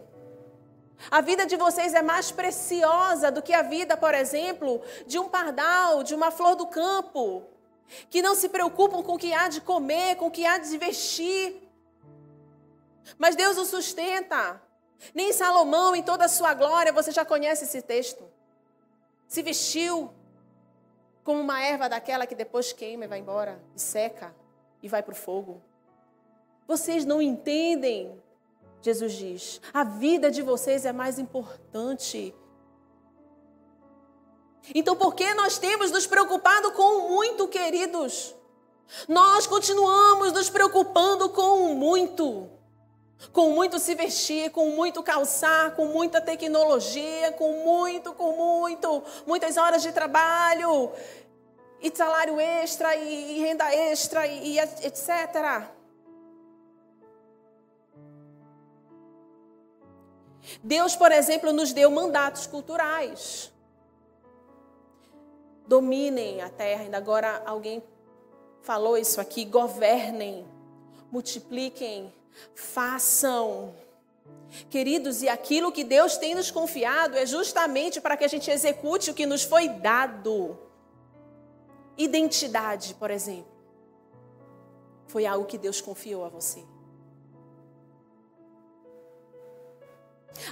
A 1.09 1.21
vida 1.21 1.45
de 1.45 1.55
vocês 1.55 1.93
é 1.93 2.01
mais 2.01 2.29
preciosa 2.29 3.31
do 3.31 3.41
que 3.41 3.53
a 3.53 3.61
vida, 3.61 3.95
por 3.95 4.13
exemplo, 4.13 4.81
de 5.07 5.17
um 5.17 5.29
pardal, 5.29 6.03
de 6.03 6.13
uma 6.13 6.29
flor 6.29 6.55
do 6.55 6.67
campo, 6.67 7.43
que 8.09 8.21
não 8.21 8.35
se 8.35 8.49
preocupam 8.49 9.01
com 9.01 9.13
o 9.13 9.17
que 9.17 9.33
há 9.33 9.47
de 9.47 9.61
comer, 9.61 10.17
com 10.17 10.27
o 10.27 10.31
que 10.31 10.45
há 10.45 10.57
de 10.57 10.77
vestir. 10.77 11.68
Mas 13.17 13.35
Deus 13.35 13.57
o 13.57 13.65
sustenta. 13.65 14.61
Nem 15.13 15.31
Salomão, 15.31 15.95
em 15.95 16.03
toda 16.03 16.25
a 16.25 16.29
sua 16.29 16.53
glória, 16.53 16.91
você 16.91 17.11
já 17.11 17.23
conhece 17.23 17.63
esse 17.63 17.81
texto. 17.81 18.23
Se 19.27 19.41
vestiu 19.41 20.13
como 21.23 21.41
uma 21.41 21.61
erva 21.61 21.87
daquela 21.87 22.25
que 22.25 22.35
depois 22.35 22.73
queima 22.73 23.05
e 23.05 23.07
vai 23.07 23.19
embora, 23.19 23.61
e 23.75 23.79
seca, 23.79 24.35
e 24.81 24.87
vai 24.87 25.01
para 25.01 25.13
o 25.13 25.15
fogo. 25.15 25.61
Vocês 26.67 27.05
não 27.05 27.21
entendem, 27.21 28.21
Jesus 28.81 29.13
diz. 29.13 29.61
A 29.73 29.83
vida 29.83 30.29
de 30.29 30.41
vocês 30.41 30.85
é 30.85 30.91
mais 30.91 31.17
importante. 31.17 32.35
Então, 34.75 34.95
por 34.95 35.15
que 35.15 35.33
nós 35.33 35.57
temos 35.57 35.91
nos 35.91 36.05
preocupado 36.05 36.71
com 36.73 37.09
muito, 37.09 37.47
queridos? 37.47 38.35
Nós 39.07 39.47
continuamos 39.47 40.31
nos 40.31 40.49
preocupando 40.49 41.29
com 41.29 41.71
o 41.71 41.75
muito 41.75 42.49
com 43.33 43.49
muito 43.51 43.77
se 43.79 43.93
vestir, 43.95 44.49
com 44.51 44.69
muito 44.69 45.03
calçar, 45.03 45.75
com 45.75 45.85
muita 45.85 46.21
tecnologia, 46.21 47.33
com 47.33 47.63
muito, 47.65 48.13
com 48.13 48.31
muito, 48.31 49.03
muitas 49.27 49.57
horas 49.57 49.81
de 49.81 49.91
trabalho, 49.91 50.91
e 51.81 51.95
salário 51.95 52.39
extra, 52.39 52.95
e, 52.95 53.39
renda 53.39 53.73
extra, 53.73 54.25
e, 54.25 54.57
etc. 54.59 55.69
Deus, 60.63 60.95
por 60.95 61.11
exemplo, 61.11 61.53
nos 61.53 61.73
deu 61.73 61.91
mandatos 61.91 62.47
culturais. 62.47 63.51
Dominem 65.67 66.41
a 66.41 66.49
terra, 66.49 66.83
ainda 66.83 66.97
agora 66.97 67.43
alguém 67.45 67.83
falou 68.63 68.97
isso 68.97 69.21
aqui, 69.21 69.45
governem, 69.45 70.47
multipliquem 71.11 72.11
façam. 72.55 73.73
Queridos, 74.69 75.21
e 75.21 75.29
aquilo 75.29 75.71
que 75.71 75.83
Deus 75.83 76.17
tem 76.17 76.33
nos 76.33 76.49
confiado 76.49 77.15
é 77.15 77.25
justamente 77.25 78.01
para 78.01 78.17
que 78.17 78.23
a 78.23 78.27
gente 78.27 78.49
execute 78.49 79.11
o 79.11 79.13
que 79.13 79.25
nos 79.25 79.43
foi 79.43 79.69
dado. 79.69 80.57
Identidade, 81.97 82.95
por 82.95 83.11
exemplo, 83.11 83.51
foi 85.07 85.25
algo 85.25 85.45
que 85.45 85.57
Deus 85.57 85.81
confiou 85.81 86.25
a 86.25 86.29
você. 86.29 86.63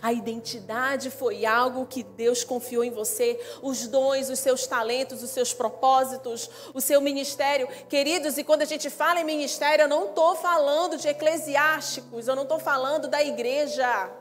A 0.01 0.11
identidade 0.11 1.09
foi 1.09 1.45
algo 1.45 1.85
que 1.85 2.03
Deus 2.03 2.43
confiou 2.43 2.83
em 2.83 2.91
você, 2.91 3.39
os 3.61 3.87
dons, 3.87 4.29
os 4.29 4.39
seus 4.39 4.67
talentos, 4.67 5.23
os 5.23 5.29
seus 5.29 5.53
propósitos, 5.53 6.49
o 6.73 6.81
seu 6.81 7.01
ministério. 7.01 7.67
Queridos, 7.87 8.37
e 8.37 8.43
quando 8.43 8.61
a 8.61 8.65
gente 8.65 8.89
fala 8.89 9.19
em 9.19 9.23
ministério, 9.23 9.83
eu 9.83 9.89
não 9.89 10.09
estou 10.09 10.35
falando 10.35 10.97
de 10.97 11.07
eclesiásticos, 11.07 12.27
eu 12.27 12.35
não 12.35 12.43
estou 12.43 12.59
falando 12.59 13.07
da 13.07 13.23
igreja. 13.23 14.11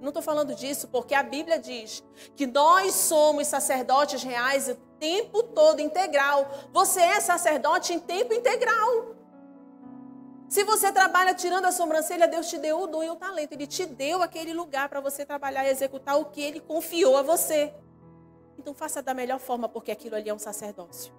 Não 0.00 0.08
estou 0.08 0.22
falando 0.22 0.54
disso 0.54 0.88
porque 0.88 1.14
a 1.14 1.22
Bíblia 1.22 1.58
diz 1.58 2.02
que 2.36 2.46
nós 2.46 2.94
somos 2.94 3.46
sacerdotes 3.46 4.22
reais 4.22 4.68
o 4.68 4.74
tempo 5.00 5.42
todo 5.42 5.80
integral. 5.80 6.48
Você 6.72 7.00
é 7.00 7.20
sacerdote 7.20 7.94
em 7.94 7.98
tempo 7.98 8.34
integral. 8.34 9.15
Se 10.48 10.62
você 10.62 10.92
trabalha 10.92 11.34
tirando 11.34 11.64
a 11.64 11.72
sobrancelha, 11.72 12.28
Deus 12.28 12.48
te 12.48 12.58
deu 12.58 12.80
o 12.80 12.86
dom 12.86 13.02
e 13.02 13.10
o 13.10 13.16
talento. 13.16 13.52
Ele 13.52 13.66
te 13.66 13.84
deu 13.84 14.22
aquele 14.22 14.52
lugar 14.52 14.88
para 14.88 15.00
você 15.00 15.24
trabalhar 15.26 15.66
e 15.66 15.70
executar 15.70 16.18
o 16.18 16.26
que 16.26 16.40
ele 16.40 16.60
confiou 16.60 17.16
a 17.16 17.22
você. 17.22 17.74
Então 18.58 18.72
faça 18.72 19.02
da 19.02 19.12
melhor 19.12 19.38
forma, 19.38 19.68
porque 19.68 19.90
aquilo 19.90 20.14
ali 20.14 20.28
é 20.28 20.34
um 20.34 20.38
sacerdócio. 20.38 21.12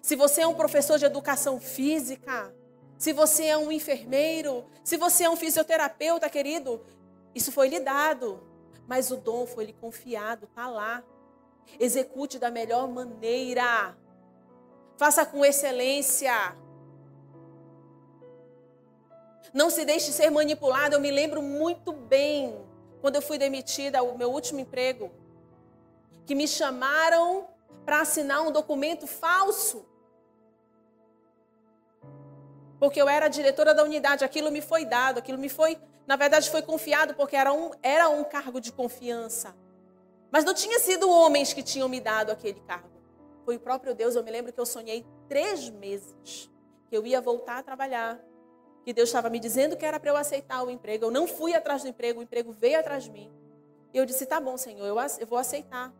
Se 0.00 0.14
você 0.14 0.42
é 0.42 0.46
um 0.46 0.54
professor 0.54 0.96
de 0.98 1.04
educação 1.04 1.60
física, 1.60 2.54
se 2.96 3.12
você 3.12 3.46
é 3.46 3.56
um 3.56 3.70
enfermeiro, 3.70 4.64
se 4.84 4.96
você 4.96 5.24
é 5.24 5.30
um 5.30 5.36
fisioterapeuta, 5.36 6.30
querido, 6.30 6.84
isso 7.34 7.52
foi 7.52 7.68
lhe 7.68 7.80
dado, 7.80 8.42
mas 8.86 9.10
o 9.10 9.16
dom 9.16 9.46
foi 9.46 9.66
lhe 9.66 9.72
confiado, 9.72 10.46
está 10.46 10.68
lá. 10.68 11.04
Execute 11.78 12.38
da 12.38 12.50
melhor 12.50 12.88
maneira. 12.88 13.96
Faça 14.98 15.24
com 15.24 15.44
excelência. 15.44 16.34
Não 19.54 19.70
se 19.70 19.84
deixe 19.84 20.12
ser 20.12 20.28
manipulado. 20.28 20.96
Eu 20.96 21.00
me 21.00 21.10
lembro 21.10 21.40
muito 21.40 21.92
bem 21.92 22.60
quando 23.00 23.14
eu 23.14 23.22
fui 23.22 23.38
demitida, 23.38 24.02
o 24.02 24.18
meu 24.18 24.28
último 24.32 24.58
emprego, 24.58 25.12
que 26.26 26.34
me 26.34 26.48
chamaram 26.48 27.46
para 27.84 28.00
assinar 28.00 28.42
um 28.42 28.50
documento 28.50 29.06
falso. 29.06 29.86
Porque 32.80 33.00
eu 33.00 33.08
era 33.08 33.28
diretora 33.28 33.72
da 33.72 33.84
unidade, 33.84 34.24
aquilo 34.24 34.50
me 34.50 34.60
foi 34.60 34.84
dado, 34.84 35.18
aquilo 35.18 35.38
me 35.38 35.48
foi, 35.48 35.78
na 36.08 36.16
verdade, 36.16 36.50
foi 36.50 36.62
confiado 36.62 37.14
porque 37.14 37.36
era 37.36 37.52
um, 37.52 37.70
era 37.82 38.08
um 38.08 38.24
cargo 38.24 38.60
de 38.60 38.72
confiança. 38.72 39.54
Mas 40.28 40.44
não 40.44 40.54
tinha 40.54 40.80
sido 40.80 41.08
homens 41.08 41.52
que 41.52 41.62
tinham 41.62 41.88
me 41.88 42.00
dado 42.00 42.30
aquele 42.30 42.60
cargo. 42.60 42.97
Foi 43.48 43.56
o 43.56 43.60
próprio 43.60 43.94
Deus. 43.94 44.14
Eu 44.14 44.22
me 44.22 44.30
lembro 44.30 44.52
que 44.52 44.60
eu 44.60 44.66
sonhei 44.66 45.06
três 45.26 45.70
meses 45.70 46.50
que 46.86 46.94
eu 46.94 47.06
ia 47.06 47.18
voltar 47.18 47.56
a 47.56 47.62
trabalhar. 47.62 48.20
Que 48.84 48.92
Deus 48.92 49.08
estava 49.08 49.30
me 49.30 49.40
dizendo 49.40 49.74
que 49.74 49.86
era 49.86 49.98
para 49.98 50.10
eu 50.10 50.18
aceitar 50.18 50.62
o 50.62 50.70
emprego. 50.70 51.06
Eu 51.06 51.10
não 51.10 51.26
fui 51.26 51.54
atrás 51.54 51.80
do 51.80 51.88
emprego, 51.88 52.20
o 52.20 52.22
emprego 52.22 52.52
veio 52.52 52.78
atrás 52.78 53.04
de 53.04 53.10
mim. 53.10 53.32
E 53.94 53.96
eu 53.96 54.04
disse: 54.04 54.26
tá 54.26 54.38
bom, 54.38 54.58
Senhor, 54.58 54.84
eu, 54.84 54.96
eu 55.18 55.26
vou 55.26 55.38
aceitar. 55.38 55.90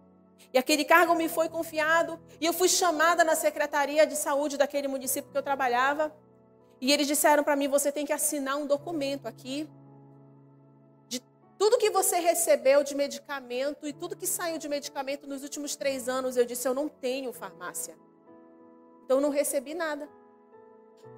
E 0.53 0.59
aquele 0.59 0.85
cargo 0.85 1.15
me 1.15 1.27
foi 1.27 1.49
confiado. 1.49 2.21
E 2.39 2.45
eu 2.45 2.53
fui 2.53 2.69
chamada 2.69 3.25
na 3.25 3.35
secretaria 3.35 4.07
de 4.07 4.15
saúde 4.15 4.59
daquele 4.59 4.87
município 4.87 5.33
que 5.33 5.39
eu 5.39 5.43
trabalhava. 5.43 6.15
E 6.83 6.93
eles 6.93 7.07
disseram 7.07 7.43
para 7.43 7.57
mim: 7.57 7.67
você 7.67 7.91
tem 7.91 8.05
que 8.05 8.13
assinar 8.13 8.59
um 8.59 8.67
documento 8.67 9.27
aqui 9.27 9.67
tudo 11.59 11.77
que 11.77 11.91
você 11.91 12.21
recebeu 12.21 12.85
de 12.85 12.95
medicamento 12.95 13.87
e 13.87 13.93
tudo 13.93 14.17
que 14.17 14.27
saiu 14.27 14.59
de 14.59 14.69
medicamento 14.69 15.27
nos 15.27 15.43
últimos 15.43 15.75
três 15.75 16.09
anos, 16.09 16.37
eu 16.37 16.45
disse: 16.45 16.69
eu 16.69 16.73
não 16.73 16.89
tenho 16.89 17.33
farmácia. 17.33 17.99
Então, 19.05 19.21
não 19.21 19.31
recebi 19.31 19.75
nada. 19.75 20.09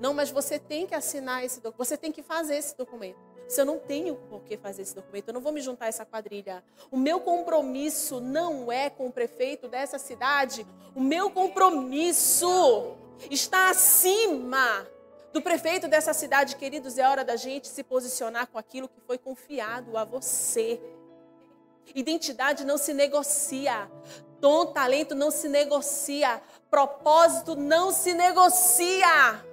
Não, 0.00 0.14
mas 0.14 0.31
você 0.31 0.59
tem 0.59 0.87
que 0.87 0.94
assinar 0.94 1.44
esse 1.44 1.61
documento, 1.61 1.87
você 1.87 1.96
tem 1.96 2.11
que 2.11 2.22
fazer 2.22 2.57
esse 2.57 2.76
documento. 2.76 3.18
Se 3.46 3.61
eu 3.61 3.64
não 3.64 3.79
tenho 3.79 4.14
por 4.14 4.42
que 4.42 4.57
fazer 4.57 4.83
esse 4.83 4.94
documento, 4.94 5.29
eu 5.29 5.35
não 5.35 5.40
vou 5.40 5.53
me 5.53 5.61
juntar 5.61 5.87
a 5.87 5.88
essa 5.88 6.07
quadrilha. 6.07 6.64
O 6.90 6.96
meu 6.96 7.20
compromisso 7.20 8.20
não 8.20 8.70
é 8.70 8.88
com 8.88 9.09
o 9.09 9.12
prefeito 9.12 9.68
dessa 9.68 9.98
cidade. 9.98 10.64
O 10.94 11.00
meu 11.00 11.31
compromisso 11.31 12.96
está 13.29 13.70
acima 13.70 14.87
do 15.33 15.40
prefeito 15.40 15.87
dessa 15.87 16.12
cidade, 16.12 16.57
queridos, 16.57 16.99
é 16.99 17.09
hora 17.09 17.25
da 17.25 17.37
gente 17.37 17.69
se 17.69 17.83
posicionar 17.83 18.49
com 18.49 18.59
aquilo 18.59 18.88
que 18.88 19.01
foi 19.01 19.16
confiado 19.16 19.97
a 19.97 20.05
você. 20.05 20.81
Identidade 21.95 22.64
não 22.64 22.77
se 22.77 22.93
negocia, 22.93 23.90
dom, 24.40 24.66
talento 24.66 25.14
não 25.14 25.31
se 25.31 25.49
negocia, 25.49 26.43
propósito 26.69 27.55
não 27.55 27.93
se 27.93 28.14
negocia. 28.14 29.45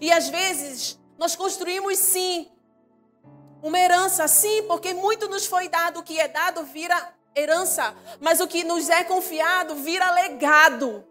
E 0.00 0.12
às 0.12 0.28
vezes 0.28 0.98
nós 1.18 1.36
construímos 1.36 1.98
sim 1.98 2.50
uma 3.62 3.78
herança, 3.78 4.28
sim, 4.28 4.64
porque 4.64 4.92
muito 4.92 5.28
nos 5.28 5.46
foi 5.46 5.68
dado, 5.68 6.00
o 6.00 6.02
que 6.02 6.20
é 6.20 6.28
dado 6.28 6.64
vira 6.64 7.14
herança, 7.34 7.94
mas 8.20 8.40
o 8.40 8.46
que 8.46 8.62
nos 8.62 8.90
é 8.90 9.04
confiado 9.04 9.74
vira 9.76 10.10
legado. 10.12 11.04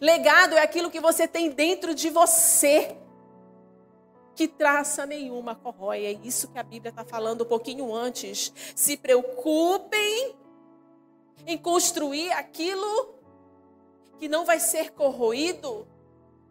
Legado 0.00 0.56
é 0.56 0.62
aquilo 0.62 0.90
que 0.90 1.00
você 1.00 1.26
tem 1.26 1.50
dentro 1.50 1.94
de 1.94 2.10
você, 2.10 2.96
que 4.34 4.48
traça 4.48 5.04
nenhuma 5.04 5.54
corrói. 5.54 6.04
É 6.04 6.12
isso 6.12 6.48
que 6.48 6.58
a 6.58 6.62
Bíblia 6.62 6.90
está 6.90 7.04
falando 7.04 7.42
um 7.42 7.46
pouquinho 7.46 7.94
antes. 7.94 8.52
Se 8.74 8.96
preocupem 8.96 10.34
em 11.46 11.58
construir 11.58 12.30
aquilo 12.32 13.14
que 14.18 14.28
não 14.28 14.44
vai 14.44 14.60
ser 14.60 14.92
corroído, 14.92 15.86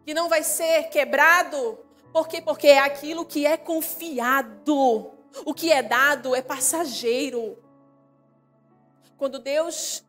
que 0.04 0.12
não 0.12 0.28
vai 0.28 0.42
ser 0.42 0.84
quebrado. 0.84 1.78
Por 2.12 2.28
quê? 2.28 2.42
Porque 2.42 2.66
é 2.66 2.78
aquilo 2.78 3.24
que 3.24 3.46
é 3.46 3.56
confiado. 3.56 5.12
O 5.44 5.54
que 5.54 5.70
é 5.70 5.82
dado 5.82 6.34
é 6.34 6.42
passageiro. 6.42 7.56
Quando 9.16 9.38
Deus 9.38 10.04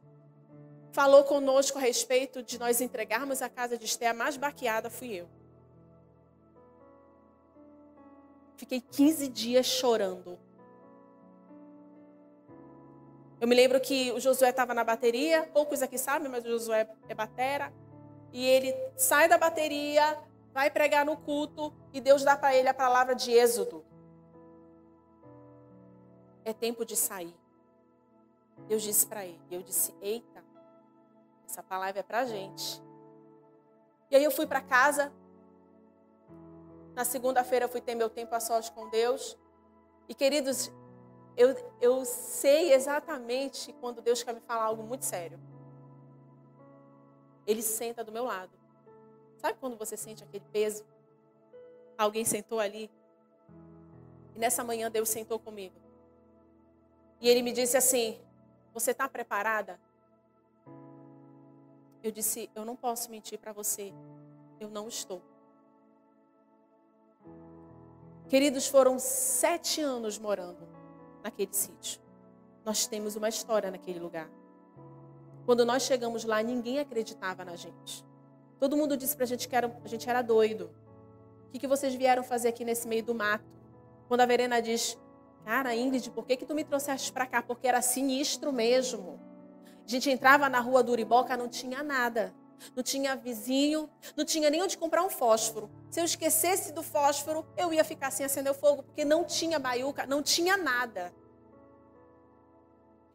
falou 0.91 1.23
conosco 1.23 1.77
a 1.77 1.82
respeito 1.82 2.43
de 2.43 2.60
nós 2.60 2.82
entregarmos 2.82 3.41
a 3.41 3.49
casa 3.49 3.77
de 3.77 3.86
Esté, 3.86 4.08
a 4.08 4.13
mais 4.13 4.38
baqueada 4.38 4.89
fui 4.89 5.13
eu. 5.13 5.30
Fiquei 8.58 8.80
15 8.80 9.27
dias 9.27 9.65
chorando. 9.65 10.38
Eu 13.39 13.47
me 13.47 13.56
lembro 13.56 13.82
que 13.82 14.12
o 14.12 14.19
Josué 14.19 14.51
estava 14.51 14.71
na 14.73 14.84
bateria, 14.84 15.49
poucos 15.51 15.82
aqui 15.82 15.97
sabem, 15.97 16.30
mas 16.30 16.45
o 16.45 16.49
Josué 16.49 16.88
é 17.10 17.15
batera. 17.15 17.73
E 18.32 18.45
ele 18.45 18.71
sai 18.95 19.27
da 19.27 19.38
bateria, 19.38 20.19
vai 20.54 20.69
pregar 20.69 21.04
no 21.04 21.17
culto 21.17 21.73
e 21.91 21.99
Deus 21.99 22.23
dá 22.23 22.38
para 22.38 22.56
ele 22.56 22.67
a 22.67 22.73
palavra 22.73 23.15
de 23.15 23.32
êxodo. 23.32 23.84
É 26.45 26.54
tempo 26.54 26.86
de 26.86 26.95
sair. 26.95 27.36
Deus 28.67 28.84
disse 28.84 29.08
para 29.08 29.25
ele. 29.25 29.41
Eu 29.49 29.63
disse: 29.63 29.91
Eita, 30.01 30.31
essa 31.52 31.62
palavra 31.62 32.00
é 32.00 32.04
para 32.04 32.26
gente. 32.26 32.82
E 34.10 34.16
aí 34.16 34.24
eu 34.24 34.32
fui 34.32 34.48
para 34.48 34.62
casa. 34.62 35.12
Na 36.94 37.04
segunda-feira 37.04 37.68
fui 37.68 37.82
ter 37.82 37.94
meu 37.94 38.10
tempo 38.10 38.34
a 38.34 38.40
sós 38.40 38.70
com 38.70 38.90
Deus. 38.90 39.38
E 40.08 40.16
queridos, 40.16 40.72
eu, 41.36 41.50
eu 41.82 42.06
sei 42.06 42.74
exatamente 42.74 43.74
quando 43.74 44.02
Deus 44.02 44.24
quer 44.24 44.34
me 44.34 44.40
falar 44.42 44.64
algo 44.64 44.82
muito 44.82 45.04
sério. 45.04 45.38
Ele 47.46 47.62
senta 47.62 48.02
do 48.04 48.12
meu 48.12 48.24
lado. 48.24 48.52
Sabe 49.38 49.58
quando 49.60 49.78
você 49.78 49.98
sente 49.98 50.24
aquele 50.24 50.46
peso? 50.54 50.86
Alguém 51.98 52.24
sentou 52.24 52.62
ali. 52.62 52.90
E 54.36 54.40
nessa 54.40 54.64
manhã 54.64 54.90
Deus 54.90 55.10
sentou 55.10 55.38
comigo. 55.38 55.76
E 57.20 57.28
ele 57.28 57.42
me 57.42 57.52
disse 57.52 57.76
assim: 57.76 58.22
Você 58.74 58.92
está 58.92 59.10
preparada 59.10 59.80
eu 62.04 62.12
disse: 62.12 62.50
Eu 62.56 62.66
não 62.66 62.76
posso 62.76 63.10
mentir 63.10 63.40
para 63.40 63.54
você. 63.54 63.94
Eu 64.60 64.70
não 64.70 64.88
estou. 64.88 65.22
Queridos, 68.30 68.68
foram 68.68 68.98
sete 68.98 69.82
anos 69.82 70.18
morando 70.18 70.68
naquele 71.24 71.54
sítio. 71.54 72.02
Nós 72.64 72.86
temos 72.88 73.16
uma 73.16 73.28
história 73.28 73.70
naquele 73.70 74.00
lugar. 74.00 74.30
Quando 75.46 75.66
nós 75.66 75.84
chegamos 75.84 76.24
lá, 76.24 76.42
ninguém 76.42 76.80
acreditava 76.80 77.44
na 77.44 77.56
gente. 77.56 78.06
Todo 78.60 78.78
mundo 78.78 78.96
disse 78.96 79.16
para 79.16 79.26
a 79.26 79.28
gente 79.28 79.50
que 79.50 79.56
era, 79.56 79.76
a 79.84 79.88
gente 79.88 80.10
era 80.10 80.22
doido. 80.22 80.70
O 81.48 81.52
que, 81.52 81.60
que 81.60 81.68
vocês 81.68 81.94
vieram 81.96 82.24
fazer 82.24 82.50
aqui 82.50 82.64
nesse 82.64 82.88
meio 82.88 83.04
do 83.04 83.14
mato? 83.14 83.44
Quando 84.08 84.22
a 84.22 84.26
Verena 84.26 84.62
diz, 84.62 84.98
cara, 85.44 85.76
Ingrid, 85.76 86.12
por 86.12 86.26
que, 86.26 86.38
que 86.38 86.46
tu 86.46 86.54
me 86.54 86.64
trouxeste 86.64 87.12
para 87.12 87.26
cá? 87.26 87.42
Porque 87.42 87.68
era 87.68 87.82
sinistro 87.82 88.54
mesmo. 88.54 89.20
A 89.86 89.89
gente 89.89 90.10
entrava 90.10 90.48
na 90.50 90.60
rua 90.60 90.84
do 90.84 90.91
Uriboca, 90.91 91.36
não 91.36 91.50
tinha 91.50 91.84
nada. 91.84 92.34
não 92.76 92.84
tinha 92.84 93.15
vizinho, 93.15 93.89
não 94.15 94.24
tinha 94.24 94.50
nem 94.50 94.62
onde 94.62 94.78
comprar 94.78 95.04
um 95.04 95.10
fósforo. 95.10 95.70
Se 95.89 96.00
eu 96.00 96.06
esquecesse 96.06 96.72
do 96.72 96.84
fósforo, 96.84 97.46
eu 97.58 97.74
ia 97.74 97.84
ficar 97.84 98.12
sem 98.12 98.26
acender 98.26 98.52
o 98.52 98.56
fogo, 98.56 98.84
porque 98.84 99.04
não 99.04 99.24
tinha 99.24 99.60
baiuca, 99.60 100.06
não 100.06 100.22
tinha 100.22 100.56
nada. 100.58 101.13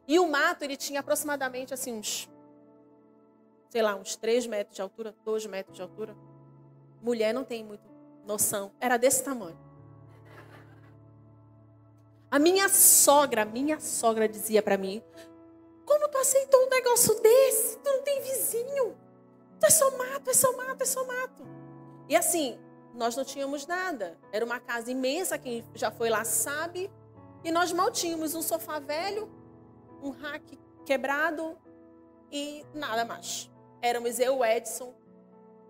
E 0.07 0.19
o 0.19 0.27
mato, 0.27 0.63
ele 0.63 0.77
tinha 0.77 0.99
aproximadamente 0.99 1.73
assim 1.73 1.93
uns, 1.93 2.29
sei 3.69 3.81
lá, 3.81 3.95
uns 3.95 4.15
3 4.15 4.47
metros 4.47 4.75
de 4.75 4.81
altura, 4.81 5.15
2 5.25 5.45
metros 5.47 5.75
de 5.75 5.81
altura. 5.81 6.15
Mulher 7.01 7.33
não 7.33 7.43
tem 7.43 7.63
muito 7.63 7.83
noção. 8.25 8.71
Era 8.79 8.97
desse 8.97 9.23
tamanho. 9.23 9.57
A 12.29 12.39
minha 12.39 12.67
sogra, 12.67 13.45
minha 13.45 13.79
sogra 13.79 14.27
dizia 14.27 14.61
para 14.61 14.77
mim: 14.77 15.01
Como 15.87 16.09
tu 16.09 16.17
aceitou 16.17 16.65
um 16.65 16.69
negócio 16.69 17.19
desse? 17.21 17.77
Tu 17.77 17.89
não 17.89 18.03
tem 18.03 18.21
vizinho. 18.21 18.97
Tu 19.57 19.65
é 19.65 19.69
só 19.69 19.97
mato, 19.97 20.29
é 20.29 20.33
só 20.33 20.55
mato, 20.57 20.81
é 20.81 20.85
só 20.85 21.05
mato. 21.05 21.47
E 22.09 22.15
assim, 22.15 22.59
nós 22.93 23.15
não 23.15 23.23
tínhamos 23.23 23.65
nada. 23.65 24.17
Era 24.33 24.43
uma 24.43 24.59
casa 24.59 24.91
imensa, 24.91 25.37
quem 25.37 25.63
já 25.73 25.89
foi 25.89 26.09
lá 26.09 26.25
sabe. 26.25 26.91
E 27.41 27.51
nós 27.51 27.71
mal 27.71 27.89
tínhamos 27.89 28.35
um 28.35 28.41
sofá 28.41 28.79
velho, 28.79 29.31
um 30.03 30.09
rack 30.09 30.59
quebrado 30.85 31.57
e 32.29 32.65
nada 32.73 33.05
mais. 33.05 33.49
Éramos 33.81 34.19
eu, 34.19 34.39
o 34.39 34.45
Edson 34.45 34.93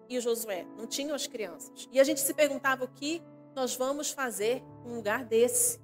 e 0.10 0.18
o 0.18 0.22
Josué. 0.22 0.66
Não 0.76 0.88
tinham 0.88 1.16
as 1.16 1.28
crianças. 1.28 1.88
E 1.92 2.00
a 2.00 2.04
gente 2.04 2.22
se 2.22 2.34
perguntava 2.34 2.86
o 2.86 2.88
que 2.88 3.22
nós 3.56 3.76
vamos 3.76 4.10
fazer 4.10 4.64
num 4.84 4.96
lugar 4.96 5.24
desse. 5.24 5.80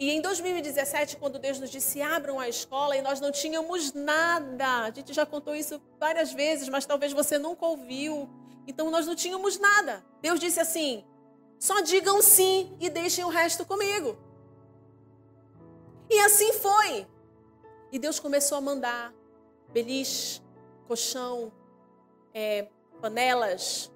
E 0.00 0.10
em 0.10 0.20
2017, 0.20 1.16
quando 1.16 1.40
Deus 1.40 1.58
nos 1.58 1.70
disse 1.70 2.00
abram 2.00 2.38
a 2.38 2.48
escola 2.48 2.96
e 2.96 3.02
nós 3.02 3.20
não 3.20 3.32
tínhamos 3.32 3.92
nada, 3.92 4.84
a 4.84 4.90
gente 4.92 5.12
já 5.12 5.26
contou 5.26 5.56
isso 5.56 5.80
várias 5.98 6.32
vezes, 6.32 6.68
mas 6.68 6.86
talvez 6.86 7.12
você 7.12 7.36
nunca 7.36 7.66
ouviu. 7.66 8.30
Então 8.66 8.90
nós 8.90 9.06
não 9.06 9.16
tínhamos 9.16 9.58
nada. 9.58 10.04
Deus 10.22 10.38
disse 10.38 10.60
assim: 10.60 11.04
só 11.58 11.80
digam 11.80 12.22
sim 12.22 12.76
e 12.78 12.88
deixem 12.88 13.24
o 13.24 13.28
resto 13.28 13.66
comigo. 13.66 14.16
E 16.08 16.18
assim 16.20 16.52
foi. 16.52 17.06
E 17.90 17.98
Deus 17.98 18.20
começou 18.20 18.58
a 18.58 18.60
mandar 18.60 19.12
beliche, 19.72 20.40
colchão, 20.86 21.52
é, 22.32 22.68
panelas, 23.00 23.90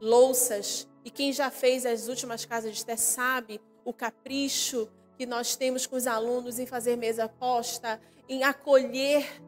louças. 0.00 0.88
E 1.04 1.10
quem 1.10 1.32
já 1.32 1.50
fez 1.50 1.86
as 1.86 2.08
últimas 2.08 2.44
casas 2.44 2.72
de 2.72 2.78
Esté 2.78 2.96
sabe 2.96 3.60
o 3.84 3.92
capricho 3.92 4.90
que 5.16 5.26
nós 5.26 5.56
temos 5.56 5.86
com 5.86 5.96
os 5.96 6.06
alunos 6.06 6.58
em 6.58 6.66
fazer 6.66 6.96
mesa 6.96 7.28
posta, 7.28 8.00
em 8.28 8.42
acolher 8.42 9.42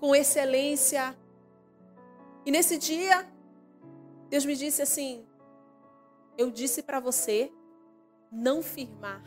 com 0.00 0.14
excelência. 0.14 1.16
E 2.44 2.50
nesse 2.50 2.78
dia, 2.78 3.28
Deus 4.28 4.44
me 4.44 4.56
disse 4.56 4.82
assim: 4.82 5.26
Eu 6.36 6.50
disse 6.50 6.82
para 6.82 7.00
você 7.00 7.52
não 8.30 8.62
firmar 8.62 9.22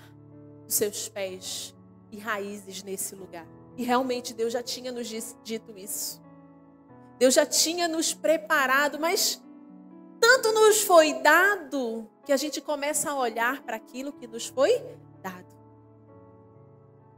os 0.67 0.73
seus 0.73 1.07
pés 1.07 1.75
e 2.11 2.17
raízes 2.17 2.81
nesse 2.83 3.15
lugar. 3.15 3.47
E 3.77 3.83
realmente 3.83 4.33
Deus 4.33 4.53
já 4.53 4.63
tinha 4.63 4.91
nos 4.91 5.07
dito 5.43 5.77
isso. 5.77 6.21
Deus 7.19 7.33
já 7.33 7.45
tinha 7.45 7.87
nos 7.87 8.13
preparado, 8.13 8.99
mas 8.99 9.41
tanto 10.19 10.51
nos 10.51 10.81
foi 10.81 11.13
dado 11.21 12.09
que 12.25 12.31
a 12.31 12.37
gente 12.37 12.59
começa 12.59 13.11
a 13.11 13.15
olhar 13.15 13.61
para 13.63 13.77
aquilo 13.77 14.11
que 14.11 14.27
nos 14.27 14.47
foi. 14.47 14.83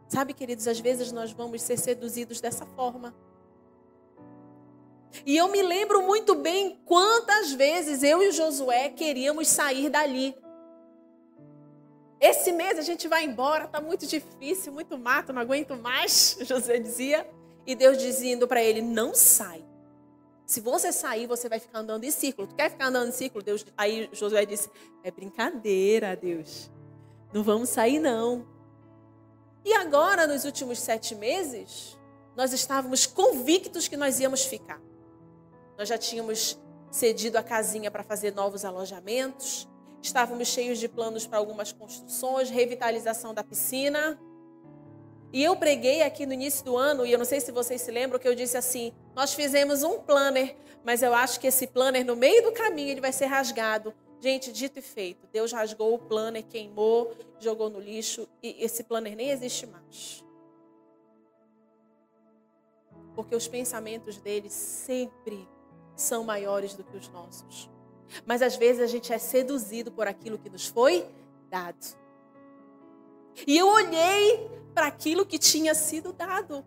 Sabe, 0.08 0.34
queridos, 0.34 0.68
às 0.68 0.80
vezes 0.80 1.12
nós 1.12 1.32
vamos 1.32 1.62
ser 1.62 1.78
seduzidos 1.78 2.40
dessa 2.40 2.66
forma. 2.66 3.14
E 5.26 5.36
eu 5.36 5.48
me 5.50 5.62
lembro 5.62 6.02
muito 6.04 6.36
bem 6.36 6.80
quantas 6.86 7.52
vezes 7.52 8.04
eu 8.04 8.22
e 8.22 8.30
o 8.30 8.32
Josué 8.32 8.90
queríamos 8.90 9.48
sair 9.48 9.90
dali. 9.90 10.36
Esse 12.20 12.52
mês 12.52 12.80
a 12.80 12.82
gente 12.82 13.08
vai 13.08 13.26
embora, 13.26 13.66
está 13.66 13.80
muito 13.80 14.08
difícil, 14.08 14.72
muito 14.72 14.98
mato, 14.98 15.34
não 15.34 15.42
aguento 15.42 15.76
mais, 15.76 16.38
José 16.42 16.80
dizia. 16.80 17.28
E 17.66 17.76
Deus 17.76 17.98
dizendo 17.98 18.48
para 18.48 18.64
ele: 18.64 18.82
não 18.82 19.14
sai. 19.14 19.64
Se 20.46 20.62
você 20.62 20.94
sair, 20.94 21.28
você 21.28 21.50
vai 21.50 21.60
ficar 21.60 21.80
andando 21.80 22.06
em 22.06 22.12
círculo. 22.12 22.48
Tu 22.48 22.56
quer 22.56 22.72
ficar 22.72 22.88
andando 22.88 23.10
em 23.10 23.12
círculo? 23.12 23.44
Deus, 23.44 23.66
aí 23.76 24.10
Josué 24.14 24.46
disse: 24.46 24.70
é 25.04 25.12
brincadeira, 25.12 26.16
Deus. 26.16 26.72
Não 27.34 27.44
vamos 27.44 27.68
sair, 27.68 28.00
não. 28.00 28.48
E 29.66 29.74
agora, 29.74 30.28
nos 30.28 30.46
últimos 30.46 30.80
sete 30.80 31.16
meses, 31.16 31.98
nós 32.36 32.54
estávamos 32.54 33.06
convictos 33.06 33.88
que 33.88 33.98
nós 33.98 34.20
íamos 34.20 34.46
ficar. 34.46 34.82
Nós 35.78 35.90
já 35.90 35.98
tínhamos 35.98 36.58
cedido 36.92 37.38
a 37.38 37.44
casinha 37.44 37.92
para 37.92 38.04
fazer 38.04 38.34
novos 38.34 38.64
alojamentos, 38.64 39.68
estávamos 40.02 40.48
cheios 40.48 40.80
de 40.80 40.88
planos 40.88 41.28
para 41.28 41.38
algumas 41.38 41.72
construções, 41.72 42.50
revitalização 42.50 43.34
da 43.34 43.44
piscina. 43.44 44.20
E 45.34 45.44
eu 45.44 45.56
preguei 45.56 46.02
aqui 46.02 46.26
no 46.26 46.34
início 46.34 46.64
do 46.64 46.78
ano, 46.78 47.06
e 47.06 47.12
eu 47.12 47.18
não 47.18 47.26
sei 47.26 47.42
se 47.42 47.52
vocês 47.52 47.82
se 47.82 47.92
lembram, 47.92 48.20
que 48.20 48.28
eu 48.28 48.36
disse 48.36 48.56
assim: 48.56 48.94
nós 49.16 49.34
fizemos 49.34 49.84
um 49.84 50.00
planner, 50.00 50.56
mas 50.84 51.02
eu 51.02 51.14
acho 51.14 51.40
que 51.40 51.48
esse 51.48 51.68
planner, 51.68 52.06
no 52.06 52.16
meio 52.16 52.44
do 52.44 52.52
caminho, 52.52 52.90
ele 52.90 53.02
vai 53.02 53.12
ser 53.12 53.26
rasgado 53.26 53.94
Gente, 54.20 54.52
dito 54.52 54.80
e 54.80 54.82
feito, 54.82 55.28
Deus 55.32 55.52
rasgou 55.52 55.94
o 55.94 56.00
planner, 56.00 56.44
queimou, 56.44 57.16
jogou 57.40 57.70
no 57.70 57.80
lixo 57.80 58.28
e 58.42 58.64
esse 58.64 58.84
planner 58.84 59.16
nem 59.16 59.30
existe 59.30 59.68
mais. 59.68 60.24
Porque 63.16 63.36
os 63.36 63.48
pensamentos 63.48 64.18
dele 64.18 64.50
sempre 64.50 65.48
são 65.96 66.24
maiores 66.24 66.74
do 66.74 66.84
que 66.84 66.98
os 66.98 67.08
nossos. 67.10 67.70
Mas 68.26 68.42
às 68.42 68.56
vezes 68.56 68.82
a 68.82 68.88
gente 68.88 69.14
é 69.14 69.18
seduzido 69.18 69.92
por 69.92 70.08
aquilo 70.08 70.38
que 70.38 70.50
nos 70.50 70.66
foi 70.66 71.08
dado. 71.50 71.86
E 73.46 73.58
eu 73.58 73.68
olhei 73.68 74.50
para 74.74 74.88
aquilo 74.88 75.26
que 75.26 75.38
tinha 75.38 75.76
sido 75.76 76.12
dado. 76.12 76.66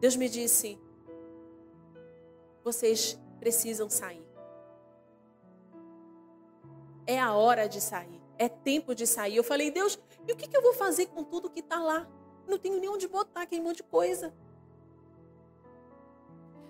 Deus 0.00 0.16
me 0.16 0.28
disse: 0.28 0.78
vocês 2.64 3.18
precisam 3.38 3.88
sair. 3.88 4.29
É 7.10 7.18
a 7.18 7.34
hora 7.34 7.68
de 7.68 7.80
sair. 7.80 8.22
É 8.38 8.48
tempo 8.48 8.94
de 8.94 9.04
sair. 9.04 9.34
Eu 9.34 9.42
falei, 9.42 9.68
Deus, 9.68 9.98
e 10.28 10.32
o 10.32 10.36
que, 10.36 10.56
eu 10.56 10.62
vou 10.62 10.74
fazer 10.74 11.06
com 11.06 11.24
tudo 11.24 11.50
que 11.50 11.58
está 11.58 11.82
lá? 11.82 12.08
Não 12.46 12.56
tenho 12.56 12.78
nem 12.78 12.88
onde 12.88 13.08
botar 13.08 13.42
aquele 13.42 13.60
monte 13.60 13.78
de 13.78 13.82
coisa. 13.82 14.32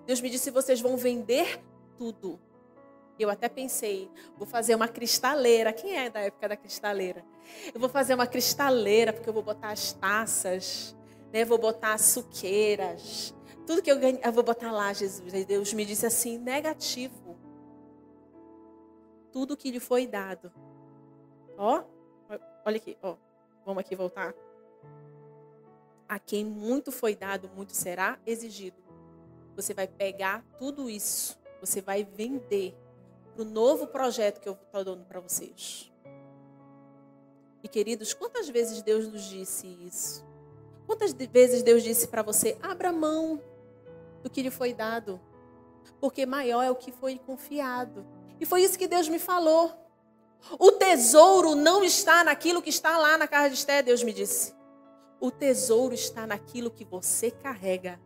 Deus 0.07 0.19
me 0.23 0.31
disse: 0.31 0.51
vocês 0.51 0.81
vão 0.81 0.97
vender 0.97 1.63
tudo. 1.99 2.41
Eu 3.19 3.29
até 3.29 3.51
pensei, 3.51 4.11
vou 4.39 4.47
fazer 4.47 4.75
uma 4.75 4.89
cristaleira. 4.89 5.75
Quem 5.75 5.95
é 5.95 6.09
da 6.09 6.21
época 6.21 6.49
da 6.49 6.57
cristaleira? 6.57 7.23
Eu 7.75 7.79
vou 7.79 7.91
fazer 7.91 8.15
uma 8.15 8.27
cristaleira, 8.27 9.13
porque 9.13 9.29
eu 9.29 9.35
vou 9.35 9.43
botar 9.43 9.73
as 9.73 9.93
taças, 9.93 10.97
né? 11.31 11.45
vou 11.45 11.59
botar 11.59 11.93
as 11.93 12.01
suqueiras. 12.07 13.35
Tudo 13.67 13.83
que 13.83 13.93
eu 13.93 13.99
ganho, 13.99 14.19
eu 14.25 14.33
vou 14.33 14.43
botar 14.43 14.73
lá, 14.73 14.91
Jesus. 14.95 15.45
Deus 15.45 15.75
me 15.75 15.85
disse 15.85 16.07
assim: 16.07 16.39
negativo 16.39 17.30
tudo 19.33 19.57
que 19.57 19.71
lhe 19.71 19.81
foi 19.81 20.07
dado. 20.07 20.53
Ó, 21.57 21.85
olha 22.65 22.77
aqui, 22.77 22.97
ó. 23.03 23.17
Vamos 23.65 23.81
aqui 23.81 23.95
voltar. 23.95 24.35
A 26.09 26.19
quem 26.19 26.45
muito 26.45 26.91
foi 26.91 27.15
dado, 27.15 27.49
muito 27.55 27.73
será 27.73 28.19
exigido. 28.27 28.83
Você 29.55 29.75
vai 29.75 29.87
pegar 29.87 30.45
tudo 30.59 30.89
isso, 30.89 31.39
você 31.61 31.81
vai 31.81 32.03
vender 32.03 32.75
para 33.35 33.43
o 33.43 33.45
novo 33.45 33.87
projeto 33.87 34.41
que 34.41 34.49
eu 34.49 34.55
estou 34.55 34.85
dando 34.85 35.05
para 35.05 35.21
vocês. 35.21 35.93
E 37.63 37.69
queridos, 37.69 38.15
quantas 38.15 38.49
vezes 38.49 38.83
Deus 38.83 39.07
nos 39.07 39.23
disse 39.23 39.67
isso? 39.67 40.25
Quantas 40.87 41.13
vezes 41.13 41.63
Deus 41.63 41.83
disse 41.83 42.09
para 42.09 42.23
você: 42.23 42.59
abra 42.63 42.93
mão 42.93 43.41
do 44.23 44.31
que 44.31 44.43
lhe 44.43 44.51
foi 44.51 44.73
dado, 44.73 45.21
porque 46.01 46.27
maior 46.27 46.63
é 46.63 46.71
o 46.71 46.77
que 46.77 46.91
foi 46.91 47.19
confiado. 47.19 48.05
E 48.41 48.47
foi 48.47 48.63
isso 48.63 48.79
que 48.79 48.89
Deus 48.89 49.09
me 49.09 49.19
falou. 49.19 49.73
O 50.59 50.73
tesouro 50.73 51.55
não 51.55 51.85
está 51.85 52.25
naquilo 52.25 52.63
que 52.63 52.71
está 52.71 52.97
lá 52.97 53.19
na 53.19 53.29
casa 53.29 53.51
de 53.51 53.57
Esté, 53.57 53.83
Deus 53.83 54.03
me 54.03 54.13
disse. 54.13 54.55
O 55.21 55.31
tesouro 55.31 55.95
está 55.95 56.27
naquilo 56.27 56.71
que 56.71 56.85
você 56.85 57.31
carrega, 57.31 58.01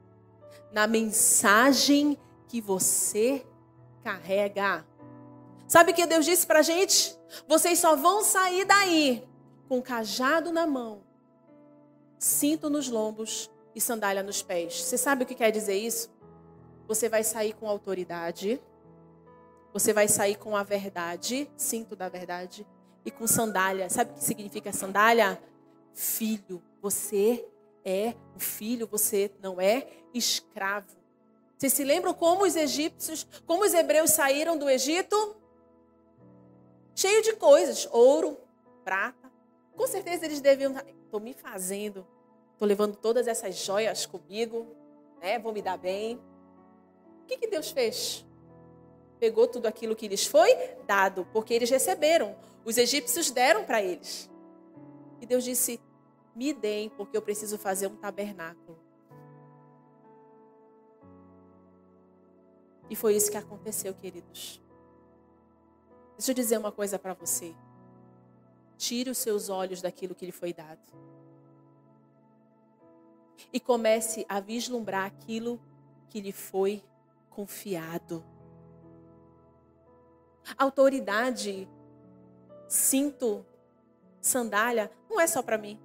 na 0.72 0.88
mensagem 0.88 2.18
que 2.48 2.60
você 2.60 3.46
carrega. 4.02 4.84
Sabe 5.68 5.92
o 5.92 5.94
que 5.94 6.06
Deus 6.06 6.24
disse 6.24 6.44
para 6.44 6.60
gente? 6.60 7.16
Vocês 7.46 7.78
só 7.78 7.94
vão 7.94 8.22
sair 8.24 8.64
daí 8.64 9.26
com 9.68 9.80
cajado 9.80 10.52
na 10.52 10.66
mão, 10.66 11.02
cinto 12.18 12.68
nos 12.68 12.88
lombos 12.88 13.48
e 13.74 13.80
sandália 13.80 14.22
nos 14.22 14.42
pés. 14.42 14.82
Você 14.82 14.98
sabe 14.98 15.22
o 15.22 15.26
que 15.26 15.34
quer 15.34 15.52
dizer 15.52 15.76
isso? 15.76 16.12
Você 16.86 17.08
vai 17.08 17.22
sair 17.24 17.54
com 17.54 17.68
autoridade 17.68 18.60
você 19.74 19.92
vai 19.92 20.06
sair 20.06 20.36
com 20.36 20.56
a 20.56 20.62
verdade, 20.62 21.50
cinto 21.56 21.96
da 21.96 22.08
verdade, 22.08 22.64
e 23.04 23.10
com 23.10 23.26
sandália. 23.26 23.90
Sabe 23.90 24.12
o 24.12 24.14
que 24.14 24.22
significa 24.22 24.72
sandália? 24.72 25.42
Filho. 25.92 26.62
Você 26.80 27.44
é 27.84 28.14
o 28.36 28.38
filho, 28.38 28.86
você 28.86 29.32
não 29.42 29.60
é 29.60 29.88
escravo. 30.14 30.86
Vocês 31.58 31.72
se 31.72 31.82
lembram 31.82 32.14
como 32.14 32.44
os 32.44 32.54
egípcios, 32.54 33.26
como 33.46 33.64
os 33.64 33.74
hebreus 33.74 34.10
saíram 34.10 34.56
do 34.56 34.70
Egito? 34.70 35.36
Cheio 36.94 37.20
de 37.22 37.32
coisas, 37.32 37.88
ouro, 37.90 38.38
prata. 38.84 39.32
Com 39.76 39.88
certeza 39.88 40.24
eles 40.24 40.40
deviam. 40.40 40.72
Estou 41.04 41.18
me 41.18 41.34
fazendo, 41.34 42.06
estou 42.52 42.68
levando 42.68 42.94
todas 42.94 43.26
essas 43.26 43.56
joias 43.56 44.06
comigo, 44.06 44.68
né? 45.20 45.36
Vou 45.36 45.52
me 45.52 45.62
dar 45.62 45.78
bem. 45.78 46.16
O 47.22 47.26
que, 47.26 47.38
que 47.38 47.48
Deus 47.48 47.72
fez? 47.72 48.24
Pegou 49.18 49.46
tudo 49.46 49.66
aquilo 49.66 49.96
que 49.96 50.08
lhes 50.08 50.26
foi 50.26 50.50
dado, 50.86 51.26
porque 51.32 51.54
eles 51.54 51.70
receberam. 51.70 52.36
Os 52.64 52.76
egípcios 52.76 53.30
deram 53.30 53.64
para 53.64 53.82
eles. 53.82 54.30
E 55.20 55.26
Deus 55.26 55.44
disse: 55.44 55.80
Me 56.34 56.52
deem, 56.52 56.88
porque 56.90 57.16
eu 57.16 57.22
preciso 57.22 57.58
fazer 57.58 57.86
um 57.86 57.96
tabernáculo. 57.96 58.78
E 62.90 62.96
foi 62.96 63.16
isso 63.16 63.30
que 63.30 63.36
aconteceu, 63.36 63.94
queridos. 63.94 64.62
Deixa 66.16 66.30
eu 66.30 66.34
dizer 66.34 66.58
uma 66.58 66.70
coisa 66.70 66.98
para 66.98 67.14
você. 67.14 67.54
Tire 68.76 69.10
os 69.10 69.18
seus 69.18 69.48
olhos 69.48 69.80
daquilo 69.80 70.14
que 70.14 70.26
lhe 70.26 70.32
foi 70.32 70.52
dado. 70.52 70.80
E 73.52 73.58
comece 73.58 74.24
a 74.28 74.40
vislumbrar 74.40 75.06
aquilo 75.06 75.60
que 76.08 76.20
lhe 76.20 76.32
foi 76.32 76.84
confiado. 77.30 78.24
Autoridade, 80.56 81.68
cinto, 82.68 83.44
sandália, 84.20 84.90
não 85.08 85.20
é 85.20 85.26
só 85.26 85.42
para 85.42 85.58
mim. 85.58 85.80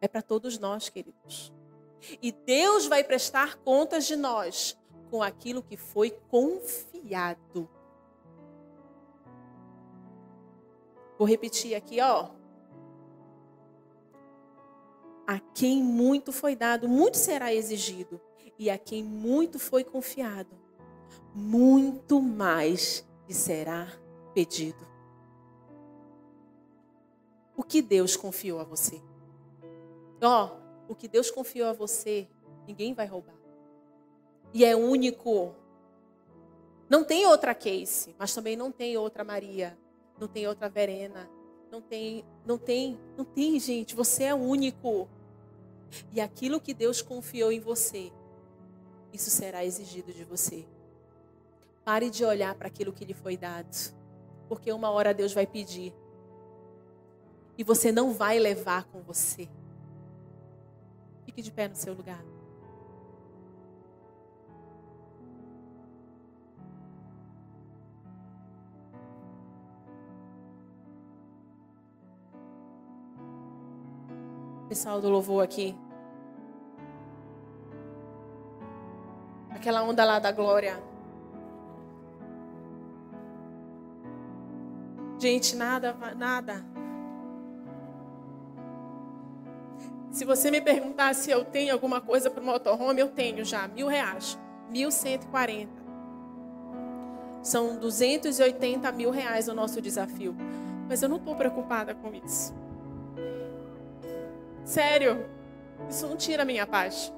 É 0.00 0.08
para 0.08 0.22
todos 0.22 0.58
nós, 0.58 0.88
queridos. 0.88 1.52
E 2.22 2.30
Deus 2.30 2.86
vai 2.86 3.02
prestar 3.02 3.56
contas 3.56 4.06
de 4.06 4.16
nós 4.16 4.78
com 5.10 5.22
aquilo 5.22 5.62
que 5.62 5.76
foi 5.76 6.10
confiado. 6.28 7.68
Vou 11.18 11.26
repetir 11.26 11.74
aqui, 11.74 12.00
ó. 12.00 12.30
A 15.26 15.40
quem 15.40 15.82
muito 15.82 16.32
foi 16.32 16.54
dado, 16.54 16.88
muito 16.88 17.16
será 17.16 17.52
exigido. 17.52 18.20
E 18.58 18.70
a 18.70 18.78
quem 18.78 19.04
muito 19.04 19.58
foi 19.58 19.84
confiado, 19.84 20.57
muito 21.38 22.20
mais 22.20 23.06
lhe 23.26 23.34
será 23.34 23.88
pedido. 24.34 24.86
O 27.56 27.62
que 27.62 27.80
Deus 27.80 28.16
confiou 28.16 28.60
a 28.60 28.64
você? 28.64 29.00
Ó, 30.22 30.56
o 30.88 30.94
que 30.94 31.08
Deus 31.08 31.30
confiou 31.30 31.68
a 31.68 31.72
você, 31.72 32.28
ninguém 32.66 32.94
vai 32.94 33.06
roubar 33.06 33.38
e 34.52 34.64
é 34.64 34.74
único. 34.74 35.54
Não 36.88 37.04
tem 37.04 37.26
outra 37.26 37.54
Case, 37.54 38.14
mas 38.18 38.34
também 38.34 38.56
não 38.56 38.72
tem 38.72 38.96
outra 38.96 39.22
Maria, 39.22 39.78
não 40.18 40.26
tem 40.26 40.46
outra 40.46 40.68
Verena, 40.68 41.28
não 41.70 41.82
tem, 41.82 42.24
não 42.46 42.56
tem, 42.56 42.98
não 43.16 43.24
tem, 43.24 43.60
gente, 43.60 43.94
você 43.94 44.24
é 44.24 44.34
único. 44.34 45.08
E 46.12 46.20
aquilo 46.20 46.60
que 46.60 46.72
Deus 46.72 47.02
confiou 47.02 47.52
em 47.52 47.60
você, 47.60 48.10
isso 49.12 49.30
será 49.30 49.64
exigido 49.64 50.12
de 50.12 50.24
você. 50.24 50.66
Pare 51.88 52.10
de 52.10 52.22
olhar 52.22 52.54
para 52.54 52.68
aquilo 52.68 52.92
que 52.92 53.02
lhe 53.02 53.14
foi 53.14 53.34
dado, 53.34 53.74
porque 54.46 54.70
uma 54.70 54.90
hora 54.90 55.14
Deus 55.14 55.32
vai 55.32 55.46
pedir. 55.46 55.94
E 57.56 57.64
você 57.64 57.90
não 57.90 58.12
vai 58.12 58.38
levar 58.38 58.84
com 58.84 59.00
você. 59.00 59.48
Fique 61.24 61.40
de 61.40 61.50
pé 61.50 61.66
no 61.66 61.74
seu 61.74 61.94
lugar. 61.94 62.22
Pessoal 74.68 75.00
do 75.00 75.08
louvor 75.08 75.42
aqui. 75.42 75.74
Aquela 79.48 79.82
onda 79.82 80.04
lá 80.04 80.18
da 80.18 80.30
glória. 80.30 80.97
Gente, 85.18 85.56
nada, 85.56 85.96
nada. 86.16 86.64
Se 90.12 90.24
você 90.24 90.48
me 90.50 90.60
perguntar 90.60 91.12
se 91.14 91.30
eu 91.30 91.44
tenho 91.44 91.72
alguma 91.72 92.00
coisa 92.00 92.30
para 92.30 92.40
o 92.40 92.46
motorhome, 92.46 93.00
eu 93.00 93.08
tenho 93.08 93.44
já. 93.44 93.66
Mil 93.66 93.88
reais. 93.88 94.38
Mil 94.70 94.90
cento 94.92 95.24
e 95.24 95.26
quarenta. 95.26 95.82
São 97.42 97.78
280 97.78 98.90
mil 98.92 99.10
reais 99.10 99.48
o 99.48 99.54
nosso 99.54 99.82
desafio. 99.82 100.36
Mas 100.88 101.02
eu 101.02 101.08
não 101.08 101.16
estou 101.16 101.34
preocupada 101.34 101.94
com 101.94 102.14
isso. 102.14 102.54
Sério, 104.64 105.26
isso 105.88 106.06
não 106.06 106.16
tira 106.16 106.42
a 106.42 106.46
minha 106.46 106.66
paz. 106.66 107.12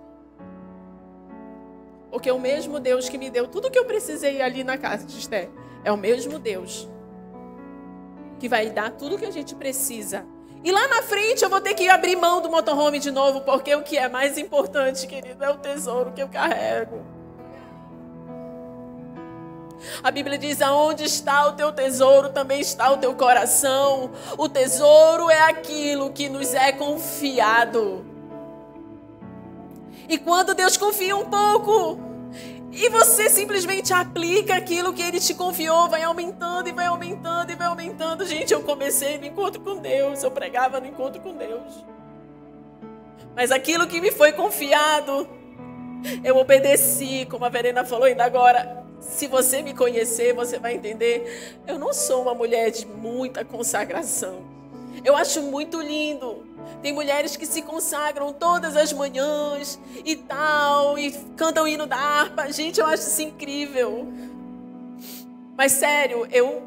Porque 2.11 2.31
o 2.31 2.39
mesmo 2.39 2.81
Deus 2.81 3.09
que 3.09 3.19
me 3.19 3.31
deu 3.31 3.47
tudo 3.47 3.71
que 3.71 3.79
eu 3.79 3.85
precisei 3.85 4.41
ali 4.41 4.65
na 4.65 4.79
casa 4.79 5.07
de 5.07 5.19
Esther 5.19 5.51
é 5.85 5.93
o 5.93 5.97
mesmo 5.97 6.39
Deus 6.39 6.89
que 8.41 8.49
vai 8.49 8.71
dar 8.71 8.91
tudo 8.91 9.19
que 9.19 9.27
a 9.27 9.31
gente 9.31 9.55
precisa. 9.55 10.25
E 10.65 10.73
lá 10.73 10.89
na 10.89 11.03
frente 11.03 11.45
eu 11.45 11.51
vou 11.51 11.61
ter 11.61 11.75
que 11.75 11.89
abrir 11.89 12.17
mão 12.17 12.41
do 12.41 12.51
motorhome 12.51 12.99
de 12.99 13.11
novo, 13.11 13.43
porque 13.43 13.75
o 13.75 13.83
que 13.83 13.97
é 13.97 14.09
mais 14.09 14.37
importante, 14.37 15.07
querido, 15.07 15.45
é 15.45 15.51
o 15.51 15.59
tesouro 15.59 16.13
que 16.13 16.23
eu 16.23 16.29
carrego. 16.29 17.01
A 20.03 20.11
Bíblia 20.11 20.37
diz: 20.37 20.61
aonde 20.61 21.05
está 21.05 21.47
o 21.47 21.53
teu 21.53 21.73
tesouro, 21.73 22.31
também 22.31 22.61
está 22.61 22.91
o 22.91 22.99
teu 22.99 23.15
coração. 23.15 24.11
O 24.37 24.49
tesouro 24.49 25.31
é 25.31 25.43
aquilo 25.43 26.11
que 26.11 26.29
nos 26.29 26.55
é 26.55 26.73
confiado. 26.73 28.05
E 30.09 30.19
quando 30.19 30.55
Deus 30.55 30.77
confia 30.77 31.17
um 31.17 31.25
pouco, 31.25 32.10
e 32.73 32.89
você 32.89 33.29
simplesmente 33.29 33.93
aplica 33.93 34.55
aquilo 34.55 34.93
que 34.93 35.03
Ele 35.03 35.19
te 35.19 35.35
confiou, 35.35 35.89
vai 35.89 36.03
aumentando 36.05 36.69
e 36.69 36.73
vai 36.73 36.87
aumentando 36.87 37.51
e 37.51 37.55
vai 37.57 37.67
aumentando. 37.67 38.25
Gente, 38.25 38.53
eu 38.53 38.63
comecei 38.63 39.19
no 39.19 39.27
encontro 39.27 39.61
com 39.61 39.77
Deus, 39.77 40.23
eu 40.23 40.31
pregava 40.31 40.81
no 40.81 40.87
encontro 40.87 41.21
com 41.21 41.35
Deus. 41.35 41.85
Mas 43.35 43.51
aquilo 43.51 43.87
que 43.87 44.01
me 44.01 44.13
foi 44.13 44.33
confiado, 44.33 45.29
eu 46.23 46.37
obedeci, 46.37 47.27
como 47.29 47.45
a 47.45 47.49
Verena 47.49 47.85
falou 47.85 48.05
ainda 48.05 48.25
agora. 48.25 48.85
Se 49.01 49.27
você 49.27 49.63
me 49.63 49.75
conhecer, 49.75 50.35
você 50.35 50.59
vai 50.59 50.75
entender. 50.75 51.59
Eu 51.67 51.79
não 51.79 51.93
sou 51.93 52.23
uma 52.23 52.35
mulher 52.35 52.71
de 52.71 52.87
muita 52.87 53.45
consagração. 53.45 54.43
Eu 55.05 55.17
acho 55.17 55.43
muito 55.43 55.81
lindo. 55.81 56.45
Tem 56.83 56.93
mulheres 56.93 57.37
que 57.37 57.47
se 57.47 57.63
consagram 57.63 58.33
todas 58.33 58.77
as 58.77 58.93
manhãs 58.93 59.79
e 60.05 60.17
tal, 60.17 60.99
e 60.99 61.13
cantam 61.37 61.65
o 61.65 61.69
hino 61.69 61.87
da 61.87 61.97
harpa. 61.97 62.51
Gente, 62.53 62.81
eu 62.81 62.87
acho 62.87 63.09
isso 63.09 63.23
incrível. 63.23 64.07
Mas 65.57 65.73
sério, 65.73 66.27
eu, 66.31 66.63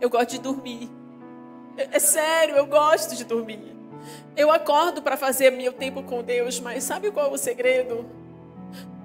eu 0.00 0.08
gosto 0.08 0.30
de 0.30 0.38
dormir. 0.38 0.88
É, 1.76 1.88
é 1.92 1.98
sério, 1.98 2.56
eu 2.56 2.66
gosto 2.66 3.14
de 3.14 3.24
dormir. 3.24 3.60
Eu 4.36 4.50
acordo 4.50 5.02
para 5.02 5.16
fazer 5.16 5.50
meu 5.50 5.72
tempo 5.72 6.02
com 6.02 6.22
Deus, 6.22 6.60
mas 6.60 6.84
sabe 6.84 7.10
qual 7.10 7.26
é 7.26 7.30
o 7.30 7.36
segredo? 7.36 8.06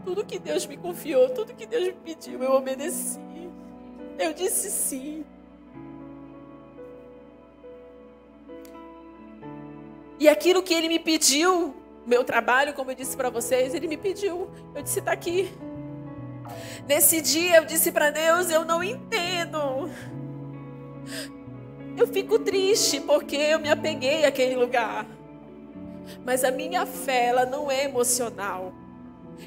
Tudo 0.05 0.25
que 0.25 0.37
Deus 0.37 0.65
me 0.65 0.77
confiou, 0.77 1.29
tudo 1.29 1.53
que 1.53 1.65
Deus 1.65 1.87
me 1.87 1.93
pediu, 1.93 2.41
eu 2.43 2.51
obedeci. 2.53 3.19
Eu 4.17 4.33
disse 4.33 4.69
sim. 4.69 5.25
E 10.19 10.29
aquilo 10.29 10.63
que 10.63 10.73
ele 10.73 10.87
me 10.87 10.99
pediu, 10.99 11.75
meu 12.05 12.23
trabalho, 12.23 12.73
como 12.73 12.91
eu 12.91 12.95
disse 12.95 13.15
para 13.15 13.29
vocês, 13.29 13.73
ele 13.73 13.87
me 13.87 13.97
pediu. 13.97 14.49
Eu 14.75 14.81
disse: 14.81 14.99
está 14.99 15.11
aqui. 15.11 15.51
Nesse 16.87 17.21
dia 17.21 17.57
eu 17.57 17.65
disse 17.65 17.91
para 17.91 18.09
Deus: 18.09 18.49
eu 18.49 18.65
não 18.65 18.83
entendo. 18.83 19.89
Eu 21.95 22.07
fico 22.07 22.39
triste 22.39 22.99
porque 22.99 23.35
eu 23.35 23.59
me 23.59 23.69
apeguei 23.69 24.25
àquele 24.25 24.55
lugar. 24.55 25.05
Mas 26.25 26.43
a 26.43 26.51
minha 26.51 26.85
fé, 26.85 27.27
ela 27.27 27.45
não 27.45 27.69
é 27.69 27.85
emocional. 27.85 28.73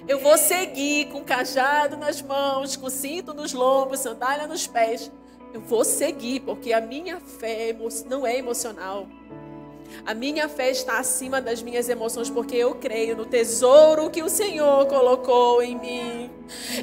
Eu 0.06 0.18
vou 0.20 0.36
seguir 0.36 1.06
com 1.06 1.22
cajado 1.22 1.96
nas 1.96 2.20
mãos, 2.22 2.76
com 2.76 2.88
cinto 2.88 3.32
nos 3.34 3.52
lombos, 3.52 4.00
sandália 4.00 4.46
nos 4.46 4.66
pés. 4.66 5.10
Eu 5.52 5.60
vou 5.60 5.84
seguir, 5.84 6.40
porque 6.40 6.72
a 6.72 6.80
minha 6.80 7.18
fé 7.20 7.74
não 8.08 8.26
é 8.26 8.36
emocional. 8.36 9.06
A 10.04 10.14
minha 10.14 10.48
fé 10.48 10.70
está 10.70 10.98
acima 10.98 11.40
das 11.40 11.62
minhas 11.62 11.88
emoções, 11.88 12.30
porque 12.30 12.56
eu 12.56 12.74
creio 12.76 13.16
no 13.16 13.26
tesouro 13.26 14.10
que 14.10 14.22
o 14.22 14.28
Senhor 14.28 14.86
colocou 14.86 15.62
em 15.62 15.76
mim. 15.76 16.30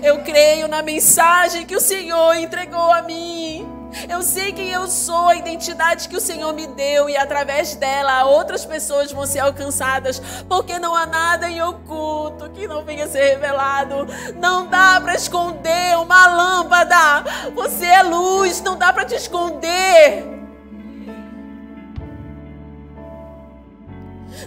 Eu 0.02 0.24
creio 0.24 0.68
na 0.68 0.82
mensagem 0.82 1.66
que 1.66 1.76
o 1.76 1.80
Senhor 1.80 2.36
entregou 2.36 2.92
a 2.92 3.02
mim. 3.02 3.66
Eu 4.10 4.22
sei 4.22 4.52
quem 4.52 4.70
eu 4.70 4.88
sou, 4.88 5.30
a 5.30 5.36
identidade 5.36 6.10
que 6.10 6.18
o 6.18 6.22
Senhor 6.22 6.52
me 6.54 6.68
deu 6.68 7.10
e 7.10 7.16
através 7.16 7.76
dela 7.76 8.26
outras 8.26 8.66
pessoas 8.66 9.12
vão 9.12 9.26
ser 9.26 9.40
alcançadas, 9.40 10.20
porque 10.50 10.80
não 10.80 10.96
há 10.96 11.06
nada 11.06 11.50
em 11.50 11.62
oculto 11.62 12.50
que 12.50 12.68
não 12.68 12.84
venha 12.84 13.08
ser 13.08 13.24
revelado. 13.34 14.08
Não 14.36 14.68
dá 14.68 15.00
para 15.00 15.16
esconder 15.16 15.98
uma 15.98 16.28
lâmpada. 16.28 17.24
Você 17.54 17.86
é 17.86 18.04
luz, 18.04 18.62
não 18.62 18.76
dá 18.76 18.92
para 18.92 19.06
te 19.06 19.16
esconder. 19.16 20.43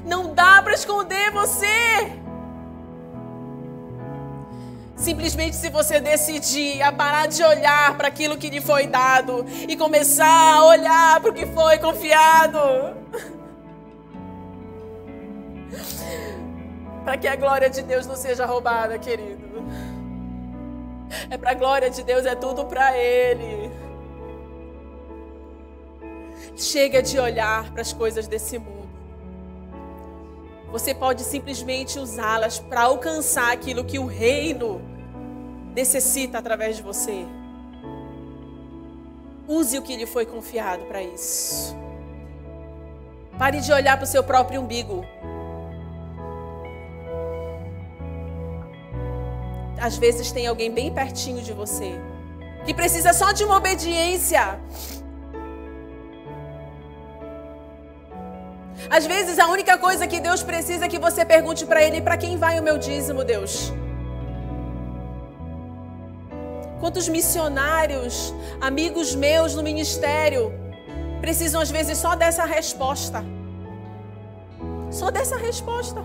Não 0.06 0.32
dá 0.32 0.62
para 0.62 0.72
esconder 0.74 1.30
você. 1.32 1.66
Simplesmente 4.96 5.56
se 5.56 5.68
você 5.68 6.00
decidir 6.00 6.80
a 6.80 6.90
parar 6.90 7.26
de 7.26 7.42
olhar 7.42 7.96
para 7.96 8.08
aquilo 8.08 8.38
que 8.38 8.48
lhe 8.48 8.60
foi 8.60 8.86
dado 8.86 9.44
e 9.68 9.76
começar 9.76 10.54
a 10.54 10.64
olhar 10.64 11.20
para 11.20 11.30
o 11.30 11.34
que 11.34 11.44
foi 11.46 11.78
confiado. 11.78 12.58
para 17.04 17.16
que 17.16 17.28
a 17.28 17.36
glória 17.36 17.68
de 17.70 17.82
Deus 17.82 18.06
não 18.06 18.16
seja 18.16 18.46
roubada, 18.46 18.98
querido. 18.98 19.64
É 21.30 21.38
para 21.38 21.52
a 21.52 21.54
glória 21.54 21.88
de 21.90 22.02
Deus, 22.02 22.26
é 22.26 22.34
tudo 22.34 22.64
para 22.64 22.96
Ele. 22.96 23.70
Chega 26.56 27.02
de 27.02 27.18
olhar 27.18 27.70
para 27.70 27.82
as 27.82 27.92
coisas 27.92 28.26
desse 28.26 28.58
mundo. 28.58 28.85
Você 30.70 30.94
pode 30.94 31.22
simplesmente 31.22 31.98
usá-las 31.98 32.58
para 32.58 32.82
alcançar 32.82 33.52
aquilo 33.52 33.84
que 33.84 33.98
o 33.98 34.06
reino 34.06 34.80
necessita 35.74 36.38
através 36.38 36.76
de 36.76 36.82
você. 36.82 37.24
Use 39.46 39.78
o 39.78 39.82
que 39.82 39.96
lhe 39.96 40.06
foi 40.06 40.26
confiado 40.26 40.84
para 40.86 41.02
isso. 41.02 41.76
Pare 43.38 43.60
de 43.60 43.72
olhar 43.72 43.96
para 43.96 44.04
o 44.04 44.08
seu 44.08 44.24
próprio 44.24 44.60
umbigo. 44.60 45.04
Às 49.80 49.96
vezes 49.96 50.32
tem 50.32 50.46
alguém 50.46 50.70
bem 50.70 50.92
pertinho 50.92 51.42
de 51.42 51.52
você 51.52 52.00
que 52.64 52.74
precisa 52.74 53.12
só 53.12 53.30
de 53.30 53.44
uma 53.44 53.58
obediência 53.58 54.58
Às 58.90 59.06
vezes 59.06 59.38
a 59.38 59.48
única 59.48 59.76
coisa 59.78 60.06
que 60.06 60.20
Deus 60.20 60.42
precisa 60.42 60.84
é 60.84 60.88
que 60.88 60.98
você 60.98 61.24
pergunte 61.24 61.64
para 61.64 61.82
Ele: 61.82 62.00
para 62.00 62.16
quem 62.16 62.36
vai 62.36 62.58
o 62.60 62.62
meu 62.62 62.78
dízimo, 62.78 63.24
Deus? 63.24 63.72
Quantos 66.80 67.08
missionários, 67.08 68.34
amigos 68.60 69.14
meus 69.14 69.54
no 69.54 69.62
ministério, 69.62 70.52
precisam 71.20 71.60
às 71.60 71.70
vezes 71.70 71.98
só 71.98 72.14
dessa 72.14 72.44
resposta? 72.44 73.24
Só 74.90 75.10
dessa 75.10 75.36
resposta. 75.36 76.02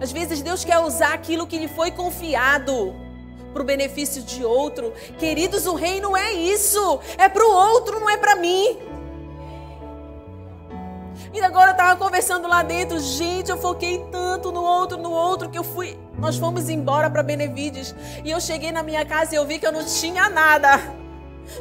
Às 0.00 0.10
vezes 0.10 0.42
Deus 0.42 0.64
quer 0.64 0.78
usar 0.78 1.12
aquilo 1.12 1.46
que 1.46 1.58
lhe 1.58 1.68
foi 1.68 1.90
confiado 1.90 2.94
para 3.52 3.62
o 3.62 3.64
benefício 3.64 4.22
de 4.22 4.44
outro. 4.44 4.92
Queridos, 5.18 5.66
o 5.66 5.74
reino 5.74 6.16
é 6.16 6.32
isso. 6.32 7.00
É 7.16 7.28
para 7.28 7.44
o 7.44 7.50
outro, 7.50 8.00
não 8.00 8.10
é 8.10 8.16
para 8.16 8.36
mim. 8.36 8.78
E 11.36 11.40
agora 11.42 11.68
eu 11.68 11.72
estava 11.72 11.94
conversando 11.96 12.48
lá 12.48 12.62
dentro, 12.62 12.98
gente, 12.98 13.50
eu 13.50 13.58
foquei 13.58 14.02
tanto 14.10 14.50
no 14.50 14.64
outro, 14.64 14.96
no 14.96 15.10
outro, 15.10 15.50
que 15.50 15.58
eu 15.58 15.62
fui. 15.62 15.94
Nós 16.16 16.38
fomos 16.38 16.70
embora 16.70 17.10
para 17.10 17.22
Benevides. 17.22 17.94
E 18.24 18.30
eu 18.30 18.40
cheguei 18.40 18.72
na 18.72 18.82
minha 18.82 19.04
casa 19.04 19.34
e 19.34 19.36
eu 19.36 19.44
vi 19.44 19.58
que 19.58 19.66
eu 19.66 19.70
não 19.70 19.84
tinha 19.84 20.30
nada. 20.30 20.78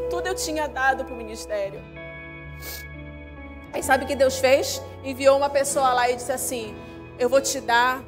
Tudo 0.09 0.27
eu 0.27 0.33
tinha 0.33 0.65
dado 0.69 1.03
para 1.03 1.13
o 1.13 1.17
ministério. 1.17 1.81
Aí 3.73 3.83
sabe 3.83 4.05
o 4.05 4.07
que 4.07 4.15
Deus 4.15 4.37
fez? 4.37 4.81
Enviou 5.03 5.35
uma 5.35 5.49
pessoa 5.49 5.91
lá 5.91 6.09
e 6.09 6.15
disse 6.15 6.31
assim: 6.31 6.73
Eu 7.19 7.27
vou 7.27 7.41
te 7.41 7.59
dar 7.59 8.01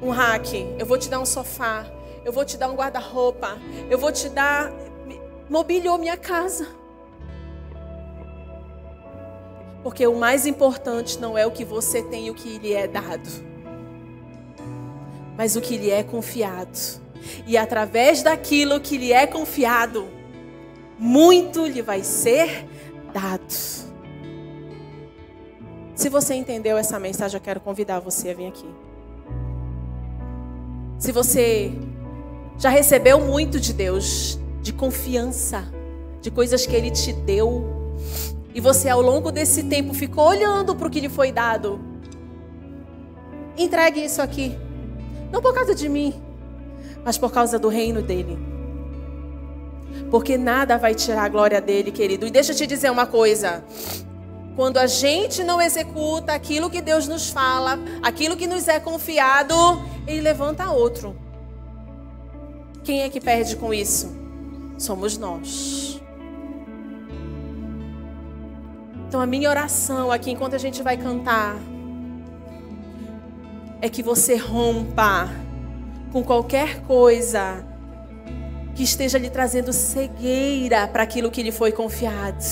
um 0.00 0.10
rack, 0.10 0.76
eu 0.78 0.86
vou 0.86 0.96
te 0.96 1.08
dar 1.08 1.18
um 1.18 1.26
sofá, 1.26 1.84
eu 2.24 2.32
vou 2.32 2.44
te 2.44 2.56
dar 2.56 2.70
um 2.70 2.76
guarda-roupa, 2.76 3.58
eu 3.90 3.98
vou 3.98 4.12
te 4.12 4.28
dar. 4.28 4.70
Mobiliou 5.50 5.98
minha 5.98 6.16
casa. 6.16 6.85
Porque 9.86 10.04
o 10.04 10.16
mais 10.16 10.46
importante 10.46 11.16
não 11.20 11.38
é 11.38 11.46
o 11.46 11.52
que 11.52 11.64
você 11.64 12.02
tem 12.02 12.26
e 12.26 12.30
o 12.32 12.34
que 12.34 12.58
lhe 12.58 12.72
é 12.72 12.88
dado, 12.88 13.30
mas 15.38 15.54
o 15.54 15.60
que 15.60 15.78
lhe 15.78 15.92
é 15.92 16.02
confiado. 16.02 16.76
E 17.46 17.56
através 17.56 18.20
daquilo 18.20 18.80
que 18.80 18.98
lhe 18.98 19.12
é 19.12 19.28
confiado, 19.28 20.08
muito 20.98 21.64
lhe 21.64 21.82
vai 21.82 22.02
ser 22.02 22.66
dado. 23.14 23.54
Se 25.94 26.08
você 26.08 26.34
entendeu 26.34 26.76
essa 26.76 26.98
mensagem, 26.98 27.38
eu 27.38 27.40
quero 27.40 27.60
convidar 27.60 28.00
você 28.00 28.30
a 28.30 28.34
vir 28.34 28.48
aqui. 28.48 28.68
Se 30.98 31.12
você 31.12 31.72
já 32.58 32.70
recebeu 32.70 33.20
muito 33.20 33.60
de 33.60 33.72
Deus, 33.72 34.36
de 34.60 34.72
confiança, 34.72 35.62
de 36.20 36.32
coisas 36.32 36.66
que 36.66 36.74
Ele 36.74 36.90
te 36.90 37.12
deu, 37.12 37.76
e 38.56 38.60
você 38.60 38.88
ao 38.88 39.02
longo 39.02 39.30
desse 39.30 39.64
tempo 39.64 39.92
ficou 39.92 40.28
olhando 40.28 40.74
para 40.74 40.88
o 40.88 40.90
que 40.90 40.98
lhe 40.98 41.10
foi 41.10 41.30
dado, 41.30 41.78
entregue 43.54 44.02
isso 44.02 44.22
aqui. 44.22 44.56
Não 45.30 45.42
por 45.42 45.52
causa 45.52 45.74
de 45.74 45.86
mim, 45.90 46.14
mas 47.04 47.18
por 47.18 47.30
causa 47.30 47.58
do 47.58 47.68
reino 47.68 48.00
dele. 48.00 48.38
Porque 50.10 50.38
nada 50.38 50.78
vai 50.78 50.94
tirar 50.94 51.24
a 51.24 51.28
glória 51.28 51.60
dele, 51.60 51.92
querido. 51.92 52.26
E 52.26 52.30
deixa 52.30 52.52
eu 52.52 52.56
te 52.56 52.66
dizer 52.66 52.90
uma 52.90 53.06
coisa. 53.06 53.62
Quando 54.56 54.78
a 54.78 54.86
gente 54.86 55.44
não 55.44 55.60
executa 55.60 56.32
aquilo 56.32 56.70
que 56.70 56.80
Deus 56.80 57.06
nos 57.06 57.28
fala, 57.28 57.78
aquilo 58.02 58.38
que 58.38 58.46
nos 58.46 58.68
é 58.68 58.80
confiado, 58.80 59.54
ele 60.06 60.22
levanta 60.22 60.70
outro. 60.70 61.14
Quem 62.82 63.02
é 63.02 63.10
que 63.10 63.20
perde 63.20 63.54
com 63.56 63.74
isso? 63.74 64.16
Somos 64.78 65.18
nós. 65.18 66.00
Então 69.08 69.20
a 69.20 69.26
minha 69.26 69.48
oração 69.48 70.10
aqui 70.10 70.30
enquanto 70.30 70.54
a 70.54 70.58
gente 70.58 70.82
vai 70.82 70.96
cantar 70.96 71.56
é 73.80 73.88
que 73.88 74.02
você 74.02 74.36
rompa 74.36 75.28
com 76.12 76.22
qualquer 76.24 76.80
coisa 76.82 77.64
que 78.74 78.82
esteja 78.82 79.16
lhe 79.16 79.30
trazendo 79.30 79.72
cegueira 79.72 80.86
para 80.88 81.02
aquilo 81.02 81.30
que 81.30 81.42
lhe 81.42 81.52
foi 81.52 81.72
confiado. 81.72 82.44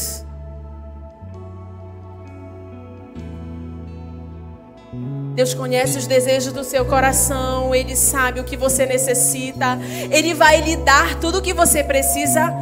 Deus 5.35 5.53
conhece 5.53 5.99
os 5.99 6.07
desejos 6.07 6.53
do 6.53 6.63
seu 6.63 6.85
coração, 6.85 7.75
Ele 7.75 7.97
sabe 7.97 8.39
o 8.39 8.45
que 8.45 8.57
você 8.57 8.87
necessita, 8.87 9.79
Ele 10.11 10.33
vai 10.33 10.61
lhe 10.61 10.77
dar 10.77 11.19
tudo 11.19 11.39
o 11.39 11.43
que 11.43 11.53
você 11.53 11.83
precisa 11.83 12.53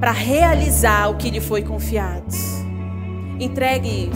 para 0.00 0.10
realizar 0.10 1.10
o 1.10 1.16
que 1.16 1.30
lhe 1.30 1.40
foi 1.40 1.62
confiado. 1.62 2.65
Entregue. 3.38 4.10